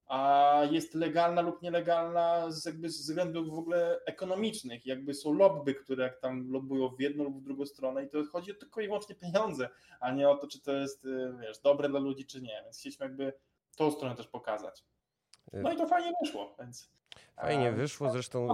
[0.09, 4.85] a jest legalna lub nielegalna z, jakby z względów w ogóle ekonomicznych.
[4.85, 8.23] Jakby są lobby, które jak tam lobbują w jedną lub w drugą stronę i to
[8.31, 11.89] chodzi tylko i wyłącznie pieniądze, a nie o to, czy to jest e, wiesz, dobre
[11.89, 12.61] dla ludzi, czy nie.
[12.63, 13.33] Więc chcieliśmy jakby
[13.75, 14.83] tą stronę też pokazać.
[15.53, 16.91] No i to fajnie wyszło, więc...
[17.35, 18.47] Fajnie wyszło, zresztą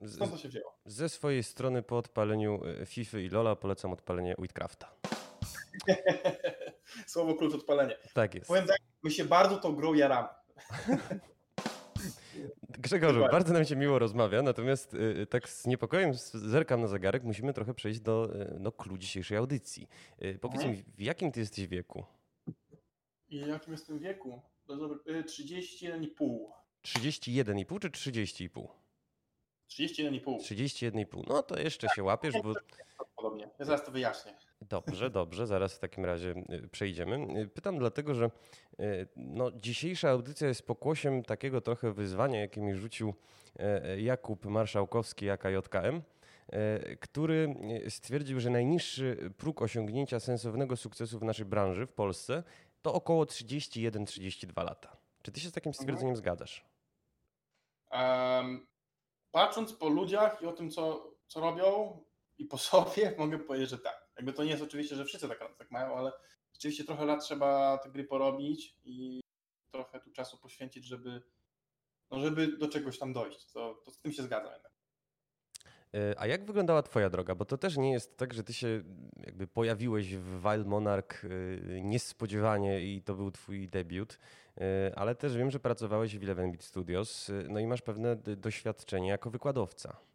[0.00, 0.78] z, to się wzięło?
[0.86, 4.92] ze swojej strony po odpaleniu e, FIFA i Lola polecam odpalenie Whitcrafta.
[7.06, 7.96] Słowo klucz odpalenie.
[8.14, 8.48] Tak jest.
[8.48, 10.28] Powiem tak, my się bardzo tą grą jaramy.
[12.78, 17.52] Grzegorzu, bardzo nam się miło rozmawia, natomiast y, tak z niepokojem zerkam na zegarek, musimy
[17.52, 19.88] trochę przejść do y, no, dzisiejszej audycji.
[20.22, 20.76] Y, powiedz mhm.
[20.76, 22.04] mi, w jakim ty jesteś wieku?
[23.28, 24.42] I w jakim jestem wieku?
[24.68, 26.08] 31,5.
[26.84, 28.68] 31,5 czy 30,5?
[29.70, 30.38] 31,5.
[30.38, 31.24] 31,5.
[31.28, 32.54] No to jeszcze się łapiesz, bo...
[33.16, 33.50] Podobnie.
[33.58, 34.36] Ja zaraz to wyjaśnię.
[34.68, 37.40] Dobrze, dobrze, zaraz w takim razie y, przejdziemy.
[37.40, 38.30] Y, pytam dlatego, że
[38.80, 43.14] y, no, dzisiejsza audycja jest pokłosiem takiego trochę wyzwania, jakie mi rzucił
[43.98, 46.02] Jakub Marszałkowski, JKM,
[47.00, 47.54] który
[47.88, 52.42] stwierdził, że najniższy próg osiągnięcia sensownego sukcesu w naszej branży w Polsce
[52.82, 54.96] to około 31-32 lata.
[55.22, 56.16] Czy ty się z takim stwierdzeniem mhm.
[56.16, 56.64] zgadzasz?
[57.92, 58.66] Um,
[59.30, 61.98] patrząc po ludziach i o tym, co, co robią
[62.38, 64.01] i po sobie, mogę powiedzieć, że tak.
[64.16, 66.12] Jakby to nie jest oczywiście, że wszyscy tak, tak mają, ale
[66.52, 69.20] rzeczywiście trochę lat trzeba te gry porobić i
[69.70, 71.22] trochę tu czasu poświęcić, żeby,
[72.10, 73.52] no żeby do czegoś tam dojść.
[73.52, 74.72] To, to z tym się zgadzam jednak.
[75.94, 77.34] E, a jak wyglądała Twoja droga?
[77.34, 78.82] Bo to też nie jest tak, że Ty się
[79.16, 81.28] jakby pojawiłeś w Wild Monarch e,
[81.80, 84.18] niespodziewanie i to był Twój debiut,
[84.60, 89.08] e, ale też wiem, że pracowałeś w Eleven Beat Studios, no i masz pewne doświadczenie
[89.08, 90.11] jako wykładowca.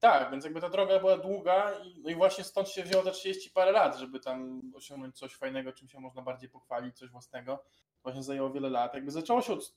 [0.00, 3.10] Tak, więc jakby ta droga była długa i, no i właśnie stąd się wzięło te
[3.10, 7.64] 30 parę lat, żeby tam osiągnąć coś fajnego, czym się można bardziej pochwalić, coś własnego.
[8.02, 8.94] Właśnie zajęło wiele lat.
[8.94, 9.74] Jakby zaczęło się od,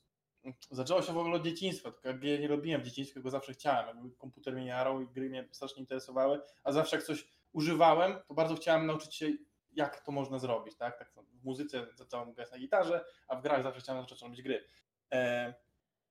[0.70, 3.52] zaczęło się w ogóle od dzieciństwa, tylko jakby ja nie robiłem w dzieciństwie, go zawsze
[3.52, 3.86] chciałem.
[3.86, 8.34] Jakby komputer mnie jarał i gry mnie strasznie interesowały, a zawsze jak coś używałem, to
[8.34, 9.30] bardzo chciałem nauczyć się
[9.72, 10.98] jak to można zrobić, tak?
[10.98, 14.64] tak w muzyce zacząłem grać na gitarze, a w grach zawsze chciałem zacząć robić gry.
[15.12, 15.54] E,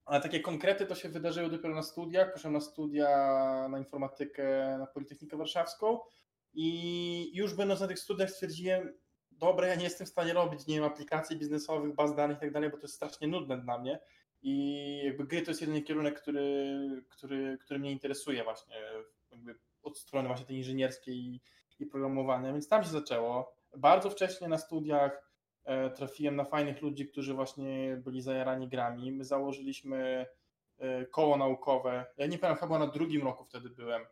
[0.05, 2.33] ale takie konkrety to się wydarzyły dopiero na studiach.
[2.33, 3.07] Poszedłem na studia
[3.69, 5.99] na informatykę na Politechnikę Warszawską
[6.53, 8.93] i już będąc na tych studiach stwierdziłem,
[9.31, 12.51] dobra, ja nie jestem w stanie robić, nie wiem, aplikacji biznesowych, baz danych i tak
[12.51, 13.99] dalej, bo to jest strasznie nudne dla mnie
[14.41, 16.77] i jakby gry to jest jedyny kierunek, który,
[17.09, 18.75] który, który mnie interesuje właśnie
[19.83, 21.41] od strony właśnie tej inżynierskiej i,
[21.79, 23.55] i programowania, więc tam się zaczęło.
[23.77, 25.32] Bardzo wcześnie na studiach
[25.95, 29.11] trafiłem na fajnych ludzi, którzy właśnie byli zajarani grami.
[29.11, 30.25] My założyliśmy
[30.77, 34.05] e, koło naukowe, ja nie pamiętam, chyba na drugim roku wtedy byłem,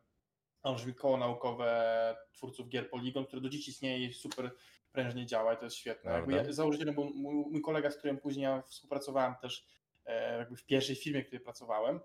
[0.64, 4.52] założyliśmy koło naukowe twórców gier Polygon, które do dziś istnieje i super
[4.92, 6.12] prężnie działa i to jest świetne.
[6.12, 9.66] Jakby ja, założycielem był mój, mój kolega, z którym później ja współpracowałem też
[10.06, 12.00] e, jakby w pierwszej firmie, w której pracowałem.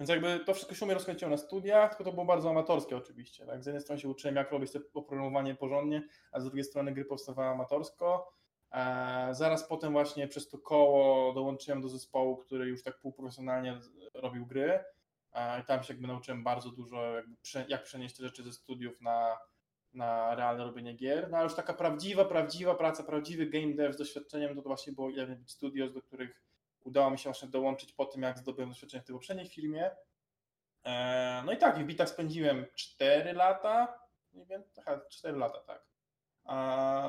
[0.00, 3.46] Więc jakby to wszystko się mnie rozkręciło na studiach, tylko to było bardzo amatorskie oczywiście.
[3.46, 3.62] Tak?
[3.62, 7.04] Z jednej strony się uczyłem, jak robić to oprogramowanie porządnie, a z drugiej strony gry
[7.04, 8.32] powstawały amatorsko.
[8.72, 13.80] E, zaraz potem właśnie przez to koło dołączyłem do zespołu, który już tak półprofesjonalnie
[14.14, 14.84] robił gry.
[15.32, 17.02] E, I tam się jakby nauczyłem bardzo dużo,
[17.68, 19.38] jak przenieść te rzeczy ze studiów na,
[19.94, 21.30] na realne robienie gier.
[21.30, 25.08] No ale już taka prawdziwa, prawdziwa praca, prawdziwy game dev z doświadczeniem, to, właśnie było
[25.08, 26.42] Eleven Studios, do których
[26.84, 29.90] udało mi się właśnie dołączyć po tym, jak zdobyłem doświadczenie w tej poprzedniej filmie.
[30.84, 33.98] E, no i tak, w bitach spędziłem 4 lata,
[34.32, 34.62] nie wiem,
[35.10, 35.91] 4 lata, tak.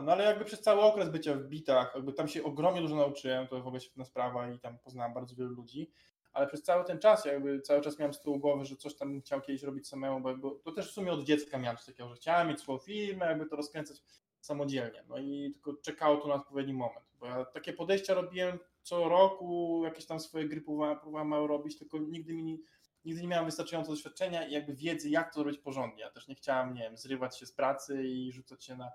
[0.04, 3.48] No ale jakby przez cały okres bycia w bitach, jakby tam się ogromnie dużo nauczyłem,
[3.48, 5.92] to w ogóle świetna sprawa i tam poznałem bardzo wielu ludzi,
[6.34, 9.22] ale przez cały ten czas jakby cały czas miałem z tyłu głowy, że coś tam
[9.22, 12.10] chciał kiedyś robić samemu, bo jakby, to też w sumie od dziecka miałem coś takiego,
[12.10, 14.04] że chciałem mieć swoją firmę, jakby to rozkręcać
[14.40, 19.10] samodzielnie, no i tylko czekało to na odpowiedni moment, bo ja takie podejścia robiłem co
[19.10, 22.64] roku, jakieś tam swoje gry próbowałem, próbowałem robić, tylko nigdy mi
[23.06, 26.02] nigdy nie miałem wystarczająco doświadczenia i jakby wiedzy, jak to robić porządnie.
[26.02, 28.92] Ja też nie chciałem, nie wiem, zrywać się z pracy i rzucać się na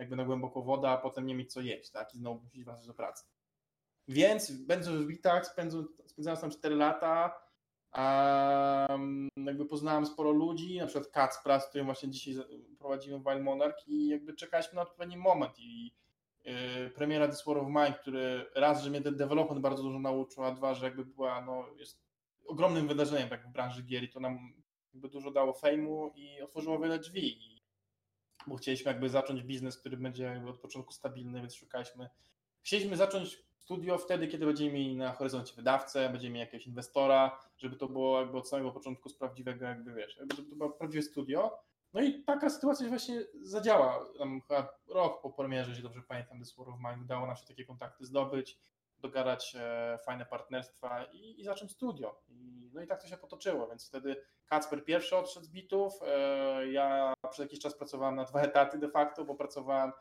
[0.00, 2.14] jakby na głęboką wodę, a potem nie mieć co jeść, tak?
[2.14, 3.24] I znowu musieć wracać do pracy.
[4.08, 5.46] Więc będąc w Bitach,
[6.06, 7.40] spędzałem tam 4 lata,
[7.96, 12.34] um, jakby poznałem sporo ludzi, na przykład Kacpra, z którym właśnie dzisiaj
[12.78, 15.94] prowadzimy Wild Monarch i jakby czekaliśmy na odpowiedni moment i
[16.44, 20.44] yy, premiera This War of Mine, który raz, że mnie ten development bardzo dużo nauczył,
[20.44, 22.02] a dwa, że jakby była, no, jest
[22.46, 24.52] ogromnym wydarzeniem tak w branży gier i to nam
[24.92, 27.49] jakby dużo dało fejmu i otworzyło wiele drzwi
[28.46, 32.10] bo chcieliśmy jakby zacząć biznes, który będzie jakby od początku stabilny, więc szukaliśmy.
[32.62, 37.76] Chcieliśmy zacząć studio wtedy, kiedy będziemy mieli na horyzoncie wydawcę, będziemy mieli jakiegoś inwestora, żeby
[37.76, 41.58] to było jakby od samego początku z prawdziwego, jakby wiesz, jakby to było prawdziwe studio.
[41.92, 44.04] No i taka sytuacja właśnie zadziała.
[44.18, 47.46] Tam chyba rok po premierze, jeśli dobrze pamiętam, The War of Mine udało nam się
[47.46, 48.58] takie kontakty zdobyć,
[49.00, 52.22] dogadać e, fajne partnerstwa i, i zacząć studio.
[52.28, 56.68] I, no i tak to się potoczyło, więc wtedy Kacper pierwszy odszedł z bitów, e,
[56.68, 59.92] ja przez jakiś czas pracowałem na dwa etaty de facto, bo pracowałem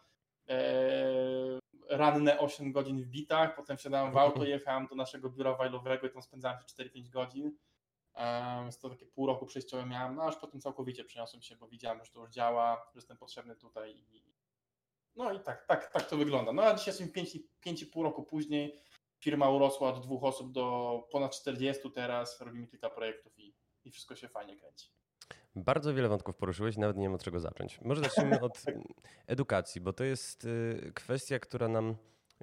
[0.49, 0.59] e,
[1.89, 6.07] ranne 8 godzin w bitach, potem wsiadałem w auto i jechałem do naszego biura wajlowego
[6.07, 7.57] i tam spędzałem się 4-5 godzin.
[8.63, 12.05] Więc to takie pół roku przejściowe miałem, no aż potem całkowicie przeniosłem się, bo widziałem,
[12.05, 14.05] że to już działa, że jestem potrzebny tutaj.
[15.15, 16.51] No i tak, tak, tak to wygląda.
[16.53, 17.23] No a dzisiaj jestem
[17.65, 18.79] 5,5 roku później,
[19.19, 23.55] firma urosła od dwóch osób do ponad 40 teraz, robimy kilka projektów i,
[23.85, 24.91] i wszystko się fajnie kręci.
[25.55, 27.81] Bardzo wiele wątków poruszyłeś, nawet nie wiem od czego zacząć.
[27.81, 28.63] Może zacznijmy od
[29.27, 31.95] edukacji, bo to jest y, kwestia, która nam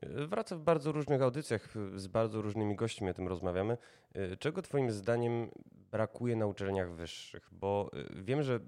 [0.03, 3.79] wraca w bardzo różnych audycjach, z bardzo różnymi gośćmi o tym rozmawiamy.
[4.17, 5.51] Y, czego Twoim zdaniem
[5.91, 7.49] brakuje na uczelniach wyższych?
[7.53, 8.61] Bo wiem, że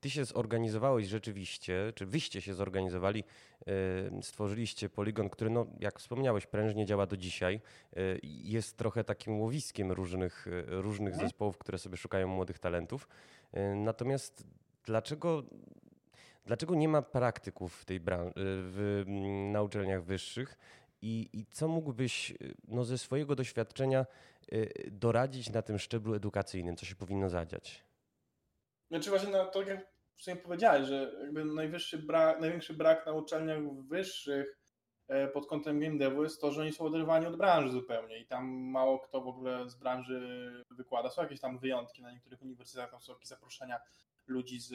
[0.00, 3.24] Ty się zorganizowałeś rzeczywiście, czy Wyście się zorganizowali,
[4.22, 7.60] stworzyliście poligon, który, no, jak wspomniałeś, prężnie działa do dzisiaj.
[8.22, 11.28] Jest trochę takim łowiskiem różnych, różnych mhm.
[11.28, 13.08] zespołów, które sobie szukają młodych talentów.
[13.52, 14.44] E, natomiast
[14.84, 15.42] dlaczego,
[16.44, 19.04] dlaczego nie ma praktyków w tej branży, w,
[19.52, 20.58] na uczelniach wyższych
[21.02, 22.34] i, i co mógłbyś
[22.68, 24.56] no, ze swojego doświadczenia e,
[24.90, 27.84] doradzić na tym szczeblu edukacyjnym, co się powinno zadziać?
[28.90, 33.12] Znaczy właśnie no, to jak w sumie powiedziałeś, że jakby najwyższy brak, największy brak na
[33.12, 34.64] uczelniach wyższych
[35.08, 38.26] E, pod kątem game devu jest to, że oni są oderwani od branży zupełnie i
[38.26, 41.10] tam mało kto w ogóle z branży wykłada.
[41.10, 43.80] Są jakieś tam wyjątki na niektórych uniwersytetach, są jakieś zaproszenia
[44.26, 44.72] ludzi z,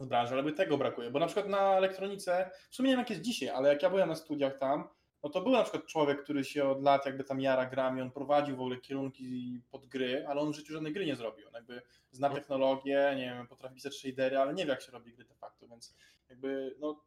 [0.00, 3.00] z branży, ale by tego brakuje, bo na przykład na elektronice, w sumie nie wiem
[3.00, 4.88] jak jest dzisiaj, ale jak ja byłem na studiach tam,
[5.24, 8.10] no to był na przykład człowiek, który się od lat jakby tam jara grami, on
[8.10, 11.48] prowadził w ogóle kierunki pod gry, ale on w życiu żadnej gry nie zrobił.
[11.48, 12.34] On jakby zna no.
[12.34, 15.68] technologię, nie wiem, potrafi pisać shadery, ale nie wie jak się robi gry de facto,
[15.68, 15.96] więc
[16.28, 17.04] jakby no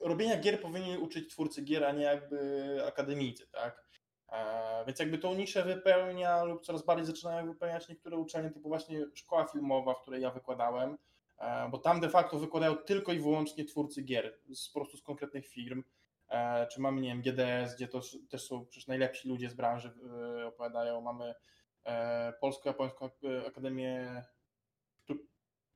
[0.00, 3.88] robienia gier powinni uczyć twórcy gier, a nie jakby akademicy, tak?
[4.32, 9.06] E, więc jakby tą niszę wypełnia lub coraz bardziej zaczynają wypełniać niektóre uczelnie, typu właśnie
[9.14, 10.98] szkoła filmowa, w której ja wykładałem,
[11.70, 15.46] bo tam de facto wykładają tylko i wyłącznie twórcy gier, z, po prostu z konkretnych
[15.46, 15.84] firm.
[16.28, 19.94] E, czy mamy, nie wiem, GDS, gdzie to też są przecież najlepsi ludzie z branży
[20.46, 21.34] opowiadają, mamy
[22.40, 23.10] Polsko-Japońską
[23.46, 24.22] Akademię.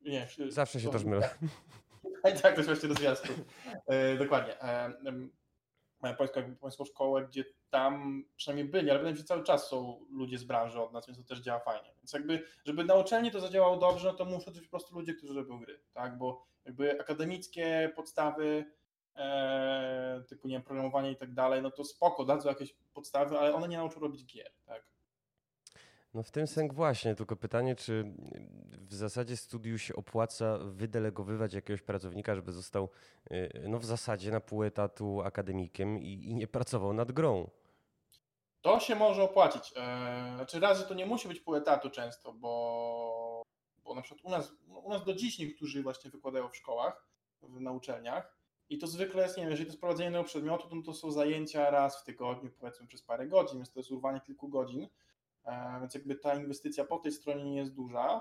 [0.00, 1.30] Nie, Zawsze się też mylę.
[2.22, 3.32] tak, to jest właśnie do zwiastu.
[3.86, 4.56] E, dokładnie.
[6.18, 10.38] Polską, polską szkołę, gdzie tam przynajmniej byli, ale wydaje mi się, cały czas są ludzie
[10.38, 11.94] z branży od nas, więc to też działa fajnie.
[11.98, 15.14] Więc jakby, żeby na uczelni to zadziałało dobrze, no to muszą być po prostu ludzie,
[15.14, 16.18] którzy robią gry, tak?
[16.18, 18.64] Bo jakby akademickie podstawy
[19.16, 23.54] e, typu, nie wiem, programowanie i tak dalej, no to spoko, dadzą jakieś podstawy, ale
[23.54, 24.86] one nie nauczą robić gier, tak?
[26.14, 28.14] No w tym sęk właśnie, tylko pytanie, czy
[28.70, 32.88] w zasadzie studiu się opłaca wydelegowywać jakiegoś pracownika, żeby został
[33.30, 37.50] y, no w zasadzie na pół etatu akademikiem i, i nie pracował nad grą?
[38.60, 39.72] To się może opłacić.
[39.76, 43.42] E, znaczy raz, że to nie musi być pół etatu często, bo,
[43.84, 47.06] bo na przykład u nas, u nas do dziś niektórzy właśnie wykładają w szkołach,
[47.42, 48.36] w, na uczelniach
[48.68, 51.10] i to zwykle jest, nie wiem, jeżeli to jest prowadzenie nowego przedmiotu, to, to są
[51.10, 54.88] zajęcia raz w tygodniu, powiedzmy przez parę godzin, więc to jest urwanie kilku godzin
[55.80, 58.20] więc jakby ta inwestycja po tej stronie nie jest duża.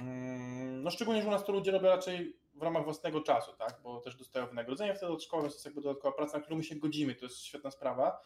[0.00, 3.80] Mm, no szczególnie, że u nas to ludzie robią raczej w ramach własnego czasu, tak?
[3.82, 6.56] bo też dostają wynagrodzenie wtedy od szkoły, więc to jest jakby dodatkowa praca, na którą
[6.56, 8.20] my się godzimy, to jest świetna sprawa,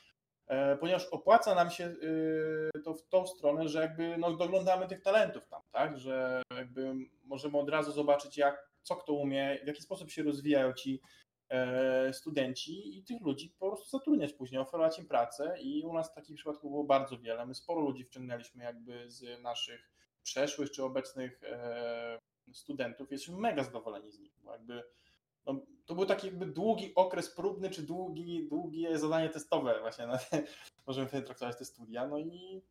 [0.47, 5.03] e, ponieważ opłaca nam się y, to w tą stronę, że jakby no, doglądamy tych
[5.03, 5.99] talentów tam, tak?
[5.99, 6.95] że jakby
[7.25, 11.24] możemy od razu zobaczyć jak, co kto umie, w jaki sposób się rozwijają ci E,
[12.13, 16.37] studenci i tych ludzi po prostu zatrudniać później, oferować im pracę i u nas takich
[16.37, 17.47] przypadków było bardzo wiele.
[17.47, 19.91] My sporo ludzi wciągnęliśmy jakby z naszych
[20.23, 22.19] przeszłych czy obecnych e,
[22.53, 23.13] studentów.
[23.13, 24.83] Jesteśmy mega zadowoleni z nich, bo jakby
[25.47, 30.19] no, to był taki jakby długi okres próbny, czy długi, długie zadanie testowe właśnie, na
[30.19, 30.43] te,
[30.87, 32.63] możemy wtedy traktować te studia, no i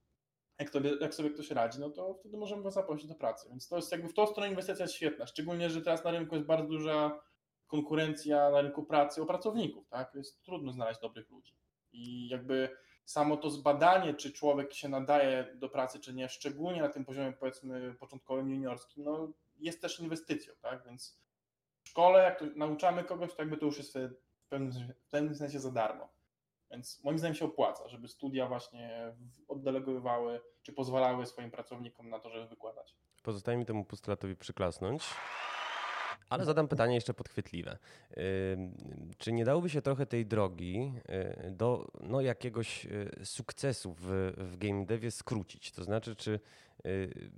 [0.60, 3.68] jak, to, jak sobie ktoś radzi, no to wtedy możemy go zaprosić do pracy, więc
[3.68, 6.68] to jest jakby w tą stronę inwestycja świetna, szczególnie, że teraz na rynku jest bardzo
[6.68, 7.20] duża
[7.68, 10.16] konkurencja na rynku pracy o pracowników, tak?
[10.16, 11.56] Jest trudno znaleźć dobrych ludzi.
[11.94, 12.70] I jakby
[13.06, 17.34] samo to zbadanie, czy człowiek się nadaje do pracy, czy nie, szczególnie na tym poziomie
[17.34, 20.86] powiedzmy początkowym, juniorskim, no jest też inwestycją, tak?
[20.86, 21.20] Więc
[21.84, 23.98] w szkole, jak to nauczamy kogoś, to jakby to już jest
[24.46, 24.72] w pewnym,
[25.08, 26.10] w pewnym sensie za darmo.
[26.72, 29.16] Więc moim zdaniem się opłaca, żeby studia właśnie
[29.48, 32.96] oddelegowywały, czy pozwalały swoim pracownikom na to, żeby wykładać.
[33.24, 35.04] Pozostaje mi temu postulatowi przyklasnąć.
[36.34, 37.78] Ale zadam pytanie jeszcze podchwytliwe.
[39.18, 40.94] Czy nie dałoby się trochę tej drogi
[41.48, 45.72] y, do no, jakiegoś y, sukcesu w, w game devie skrócić?
[45.72, 46.40] To znaczy, czy
[46.86, 47.30] y,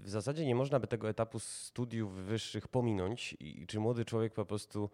[0.00, 4.44] w zasadzie nie można by tego etapu studiów wyższych pominąć i czy młody człowiek po
[4.44, 4.90] prostu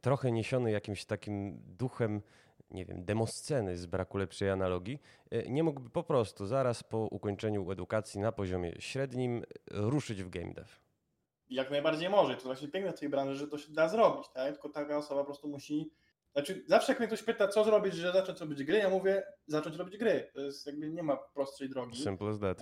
[0.00, 2.22] trochę niesiony jakimś takim duchem
[2.70, 4.98] nie wiem, demosceny z braku lepszej analogii,
[5.48, 10.68] nie mógłby po prostu zaraz po ukończeniu edukacji na poziomie średnim ruszyć w game dev?
[11.50, 12.36] Jak najbardziej może.
[12.36, 14.52] To właśnie piękne w tej branży, że to się da zrobić, tak?
[14.52, 15.90] Tylko taka osoba po prostu musi.
[16.32, 19.76] Znaczy, zawsze jak mnie ktoś pyta, co zrobić, że zacząć robić gry, ja mówię, zacząć
[19.76, 20.30] robić gry.
[20.34, 22.02] To jest jakby nie ma prostszej drogi.
[22.02, 22.60] Simple as that.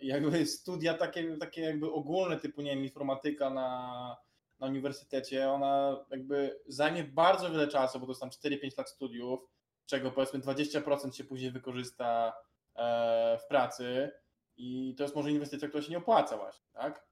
[0.00, 4.16] Jakby studia takie, takie jakby ogólne, typu, nie wiem, informatyka na,
[4.60, 9.40] na uniwersytecie, ona jakby zajmie bardzo wiele czasu, bo to jest tam 4-5 lat studiów,
[9.86, 12.32] czego powiedzmy 20% się później wykorzysta
[12.76, 14.10] e, w pracy
[14.56, 17.09] i to jest może inwestycja, która się nie opłaca właśnie, tak?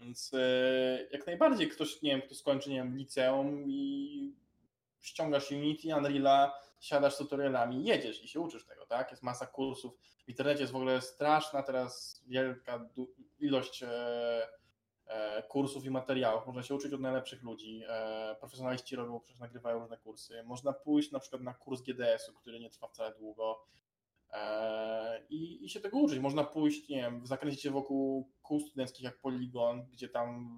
[0.00, 4.34] Więc e, jak najbardziej ktoś, nie wiem, kto skończy, nie wiem, liceum i
[5.00, 9.10] ściągasz Unity, Unreal'a, siadasz z tutorialami, jedziesz i się uczysz tego, tak?
[9.10, 9.98] Jest masa kursów.
[10.26, 12.88] W internecie jest w ogóle straszna teraz wielka
[13.38, 13.88] ilość e,
[15.06, 16.46] e, kursów i materiałów.
[16.46, 17.82] Można się uczyć od najlepszych ludzi.
[18.38, 20.42] Profesjonaliści robią, przecież nagrywają różne kursy.
[20.42, 23.64] Można pójść na przykład na kurs GDS-u, który nie trwa wcale długo
[25.30, 26.18] I, I się tego uczyć.
[26.18, 30.48] Można pójść, nie wiem, zakręcić się wokół kół studenckich jak Polygon, gdzie tam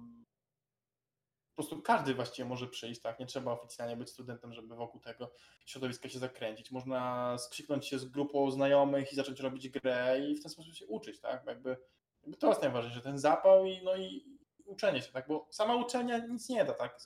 [1.51, 3.19] po prostu każdy właściwie może przyjść, tak?
[3.19, 5.31] Nie trzeba oficjalnie być studentem, żeby wokół tego
[5.65, 6.71] środowiska się zakręcić.
[6.71, 10.87] Można skrzyknąć się z grupą znajomych i zacząć robić grę i w ten sposób się
[10.87, 11.45] uczyć, tak?
[11.45, 11.77] Jakby,
[12.21, 14.25] jakby to jest najważniejsze, ten zapał i, no i
[14.65, 15.27] uczenie się, tak?
[15.27, 16.97] Bo sama uczelnia nic nie da, tak?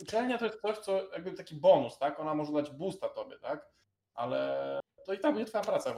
[0.00, 2.20] Uczelnia to jest coś, co jakby taki bonus, tak?
[2.20, 3.68] Ona może dać boosta tobie, tak?
[4.14, 5.94] Ale to i tam będzie twoja praca.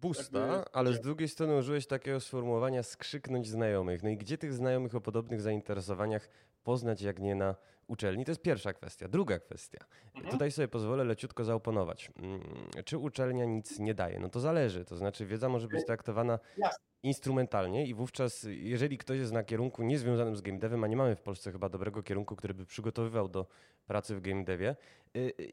[0.00, 0.72] Busta, jakby...
[0.72, 4.02] ale z drugiej strony użyłeś takiego sformułowania skrzyknąć znajomych.
[4.02, 6.28] No i gdzie tych znajomych o podobnych zainteresowaniach
[6.64, 7.54] poznać, jak nie na
[7.86, 8.24] uczelni?
[8.24, 9.08] To jest pierwsza kwestia.
[9.08, 9.78] Druga kwestia.
[10.14, 10.32] Mhm.
[10.32, 12.10] Tutaj sobie pozwolę leciutko zaoponować.
[12.16, 12.40] Mm,
[12.84, 14.18] czy uczelnia nic nie daje?
[14.18, 14.84] No to zależy.
[14.84, 16.38] To znaczy wiedza może być traktowana
[17.02, 21.16] instrumentalnie i wówczas, jeżeli ktoś jest na kierunku niezwiązanym z game devem, a nie mamy
[21.16, 23.46] w Polsce chyba dobrego kierunku, który by przygotowywał do
[23.86, 24.76] pracy w game devie,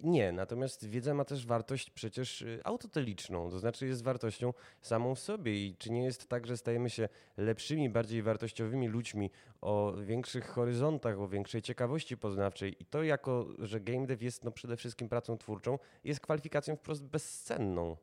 [0.03, 0.32] nie.
[0.32, 5.66] Natomiast wiedza ma też wartość przecież y, autoteliczną, to znaczy jest wartością samą w sobie
[5.66, 9.32] i czy nie jest tak, że stajemy się lepszymi, bardziej wartościowymi ludźmi
[9.62, 14.51] o większych horyzontach, o większej ciekawości poznawczej i to jako, że game dev jest no
[14.51, 17.97] przede wszystkim pracą twórczą, jest kwalifikacją wprost bezcenną.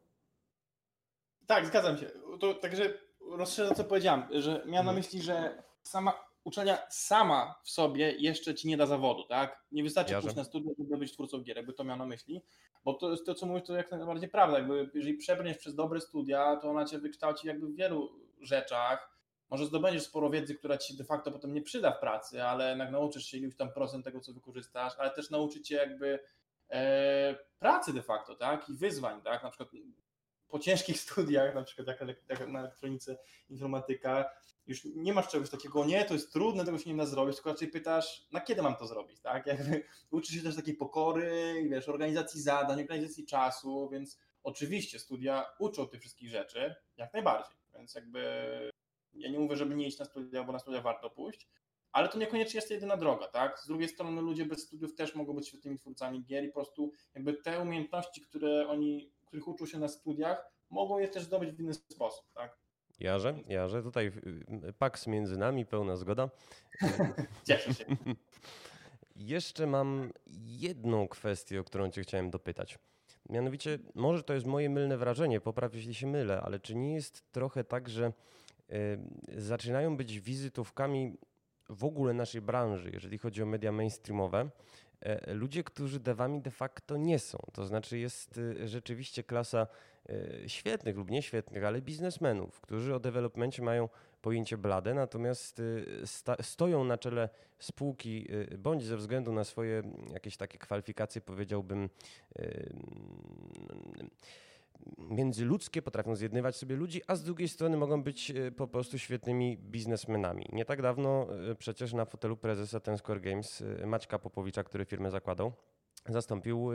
[1.47, 2.11] Tak, zgadzam się.
[2.41, 2.95] To, także
[3.31, 4.97] rozszerzę, co powiedziałem, że miałem na mhm.
[4.97, 9.65] myśli, że sama uczelnia sama w sobie jeszcze ci nie da zawodu, tak?
[9.73, 12.43] Nie wystarczy pójść na studia, żeby być twórcą gier, jakby to miał na myśli,
[12.85, 16.01] bo to jest to, co mówisz, to jak najbardziej prawda, jakby jeżeli przebrniesz przez dobre
[16.01, 19.13] studia, to ona cię wykształci jakby w wielu rzeczach,
[19.51, 22.91] może zdobędziesz sporo wiedzy, która ci de facto potem nie przyda w pracy, ale jednak
[22.91, 26.19] nauczysz się iluś tam procent tego, co wykorzystasz, ale też nauczy cię jakby
[26.71, 28.69] e, pracy de facto, tak?
[28.69, 29.43] I wyzwań, tak?
[29.43, 29.69] Na przykład
[30.53, 33.19] po ciężkich studiach, na przykład jak, jak na elektronice
[33.51, 34.31] informatyka,
[34.67, 37.51] już nie masz czegoś takiego, nie, to jest trudne, tego się nie da zrobić, tylko
[37.51, 39.47] raczej pytasz, na kiedy mam to zrobić, tak?
[39.53, 45.89] Jakby uczysz się też takiej pokory, wiesz, organizacji zadań, organizacji czasu, więc oczywiście studia uczą
[45.89, 48.23] tych wszystkich rzeczy, jak najbardziej, więc jakby
[49.15, 51.49] ja nie mówię, żeby nie iść na studia, bo na studia warto pójść,
[51.93, 53.59] ale to niekoniecznie jest jedyna droga, tak?
[53.59, 56.93] Z drugiej strony ludzie bez studiów też mogą być świetnymi twórcami gier i po prostu
[57.15, 61.61] jakby te umiejętności, które oni, których uczą się na studiach, mogą je też zdobyć w
[61.61, 62.59] inny sposób, tak?
[63.01, 64.13] Jarze, Jarze, tutaj
[64.69, 66.31] y, paks między nami, pełna zgoda.
[67.47, 67.85] Cieszę się.
[69.17, 70.13] Jeszcze mam
[70.47, 72.79] jedną kwestię, o którą Cię chciałem dopytać.
[73.29, 77.33] Mianowicie, może to jest moje mylne wrażenie, popraw jeśli się mylę, ale czy nie jest
[77.33, 78.13] trochę tak, że
[78.71, 81.17] y, zaczynają być wizytówkami
[81.69, 84.51] w ogóle naszej branży, jeżeli chodzi o media mainstreamowe,
[85.27, 87.39] ludzie, którzy devami de facto nie są.
[87.53, 89.67] To znaczy jest y, rzeczywiście klasa
[90.11, 93.89] y, świetnych lub nieświetnych, ale biznesmenów, którzy o developmencie mają
[94.23, 95.87] pojęcie blade, natomiast y,
[96.43, 97.29] stoją na czele
[97.59, 98.29] spółki,
[98.59, 101.89] bądź ze względu na swoje mm, jakieś takie kwalifikacje, powiedziałbym,
[102.39, 104.11] mm,
[104.99, 109.59] międzyludzkie, potrafią zjednywać sobie ludzi, a z drugiej strony mogą być y, po prostu świetnymi
[109.59, 110.47] biznesmenami.
[110.53, 114.85] Nie tak dawno y, przecież na fotelu prezesa Ten Square Games y, Maćka Popowicza, który
[114.85, 115.53] firmę zakładał,
[116.09, 116.71] zastąpił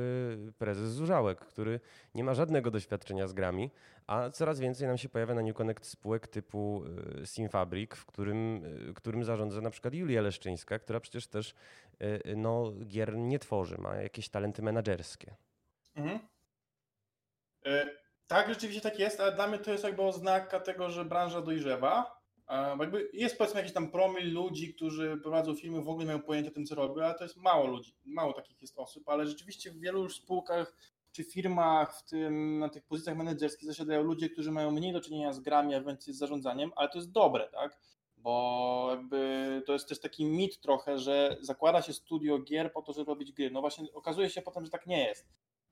[0.58, 1.80] prezes Zurzałek, który
[2.16, 3.72] nie ma żadnego doświadczenia z grami,
[4.08, 6.84] a coraz więcej nam się pojawia na New Connect spółek typu
[7.26, 8.64] Simfabrik, w którym,
[8.96, 11.56] którym zarządza na przykład Julia Leszczyńska, która przecież też
[12.36, 15.36] no, gier nie tworzy, ma jakieś talenty menedżerskie.
[15.96, 16.20] Mhm.
[17.68, 17.90] E,
[18.28, 22.18] Tak, rzeczywiście tak jest, ale dla mnie to jest jakby oznaka tego, że branża dojrzewa.
[22.80, 26.54] Jakby jest powiedzmy jakiś tam promil ludzi, którzy prowadzą firmy, w ogóle mają pojęcie o
[26.54, 29.80] tym, co robią, ale to jest mało ludzi, mało takich jest osób, ale rzeczywiście w
[29.80, 30.76] wielu już spółkach
[31.12, 35.34] czy firmach, w tym na tych pozycjach menedżerskich zasiadają ludzie, którzy mają mniej do czynienia
[35.34, 37.80] z grami, a więcej z zarządzaniem, ale to jest dobre, tak?
[38.18, 42.94] Bo jakby to jest też taki mit trochę, że zakłada się studio gier po to,
[42.94, 43.52] żeby robić gry.
[43.52, 45.28] No właśnie okazuje się potem, że tak nie jest.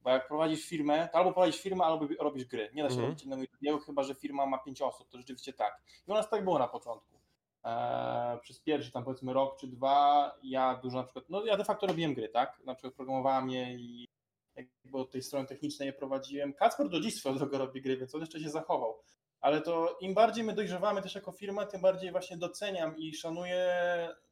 [0.06, 2.70] Bo jak prowadzisz firmę, to albo prowadzisz firmę, albo robisz gry.
[2.74, 3.10] Nie da się Mhm.
[3.10, 5.82] robić innego drugiego, chyba że firma ma pięć osób, to rzeczywiście tak.
[6.08, 7.20] I u nas tak było na początku.
[7.64, 11.64] Eee, przez pierwszy tam powiedzmy rok czy dwa ja dużo na przykład, no ja de
[11.66, 12.60] facto robiłem gry, tak?
[12.66, 14.08] Na przykład programowałem je i
[14.56, 16.54] jakby od tej strony technicznej je prowadziłem.
[16.54, 19.00] Kacper do dziś swoją drogą robi gry, więc on jeszcze się zachował.
[19.42, 23.70] Ale to im bardziej my dojrzewamy też jako firma, tym bardziej właśnie doceniam i szanuję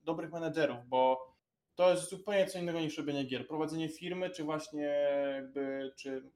[0.04, 1.33] dobrych menedżerów, bo
[1.76, 3.48] to jest zupełnie co innego niż robienie gier.
[3.48, 4.84] Prowadzenie firmy, czy właśnie
[5.36, 6.32] jakby, czy,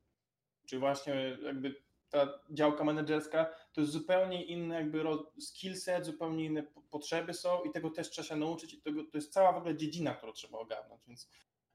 [0.65, 1.75] czy właśnie jakby
[2.09, 5.03] ta działka menedżerska, to jest zupełnie inny jakby
[5.39, 9.17] skillset, zupełnie inne po- potrzeby są i tego też trzeba się nauczyć i tego, to
[9.17, 11.29] jest cała w ogóle dziedzina, którą trzeba ogarnąć, więc,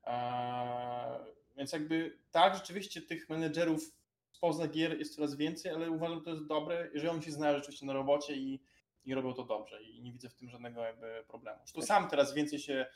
[0.04, 1.24] e,
[1.56, 3.96] więc jakby tak, rzeczywiście tych menedżerów
[4.30, 7.56] spoza gier jest coraz więcej, ale uważam, że to jest dobre, jeżeli oni się znają
[7.56, 8.62] rzeczywiście na robocie i,
[9.04, 11.58] i robią to dobrze i nie widzę w tym żadnego jakby problemu.
[11.74, 12.86] To sam teraz więcej się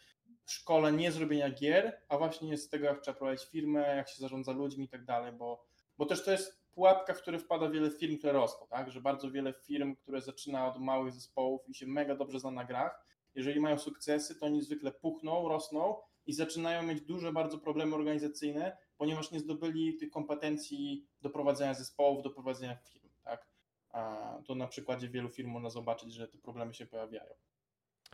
[0.53, 4.17] szkole nie z robienia gier, a właśnie z tego, jak trzeba prowadzić firmę, jak się
[4.19, 5.65] zarządza ludźmi i tak dalej, bo,
[5.99, 8.91] bo też to jest pułapka, w której wpada wiele firm, które rosną, tak?
[8.91, 12.65] że bardzo wiele firm, które zaczyna od małych zespołów i się mega dobrze zna na
[12.65, 17.95] grach, jeżeli mają sukcesy, to oni zwykle puchną, rosną i zaczynają mieć duże bardzo problemy
[17.95, 23.09] organizacyjne, ponieważ nie zdobyli tych kompetencji do prowadzenia zespołów, do prowadzenia firm.
[23.25, 23.47] Tak?
[23.89, 27.35] A to na przykładzie wielu firm można zobaczyć, że te problemy się pojawiają.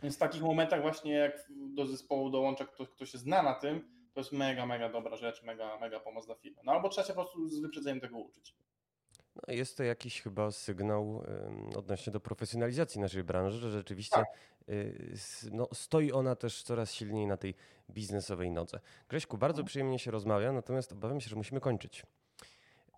[0.03, 3.89] Więc w takich momentach właśnie jak do zespołu dołącza ktoś, kto się zna na tym,
[4.13, 6.61] to jest mega, mega dobra rzecz, mega, mega pomoc dla firmy.
[6.63, 8.55] No albo trzeba się po prostu z wyprzedzeniem tego uczyć.
[9.35, 11.23] No, jest to jakiś chyba sygnał
[11.75, 14.27] odnośnie do profesjonalizacji naszej branży, że rzeczywiście Tak.
[14.69, 15.17] y,
[15.51, 17.55] no, stoi ona też coraz silniej na tej
[17.89, 18.79] biznesowej nodze.
[19.09, 19.65] Grześku, bardzo Mhm.
[19.67, 22.03] przyjemnie się rozmawia, natomiast obawiam się, że musimy kończyć.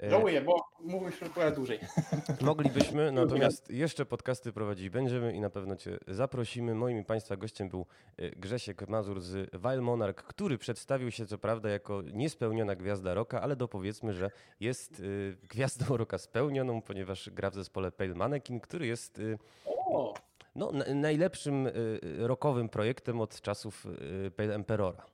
[0.03, 1.79] E, Żałuję, bo mówiliśmy chyba dłużej.
[2.41, 6.75] Moglibyśmy, natomiast jeszcze podcasty prowadzić będziemy i na pewno Cię zaprosimy.
[6.75, 7.85] Moim Państwa gościem był
[8.19, 13.41] y, Grzesiek Mazur z Wild Monarch, który przedstawił się co prawda jako niespełniona gwiazda roka,
[13.41, 18.87] ale dopowiedzmy, że jest y, gwiazdą roka spełnioną, ponieważ gra w zespole Pale Mannequin, który
[18.87, 19.21] jest
[19.65, 20.13] O,
[20.55, 21.69] no, na, najlepszym
[22.17, 23.87] rockowym projektem od czasów
[24.35, 25.05] Pale Emperora.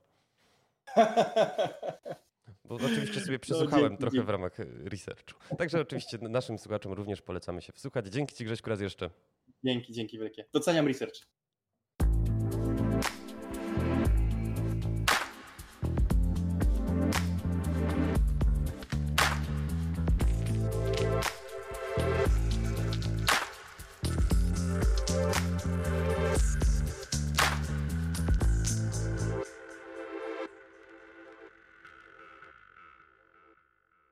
[2.64, 5.56] Bo oczywiście sobie przesłuchałem dzięki, trochę w ramach researchu.
[5.56, 8.06] Także oczywiście naszym słuchaczom również polecamy się wsłuchać.
[8.06, 9.10] Dzięki Ci Grześku raz jeszcze.
[9.64, 10.44] dzięki, dzięki wielkie.
[10.52, 11.16] Doceniam research.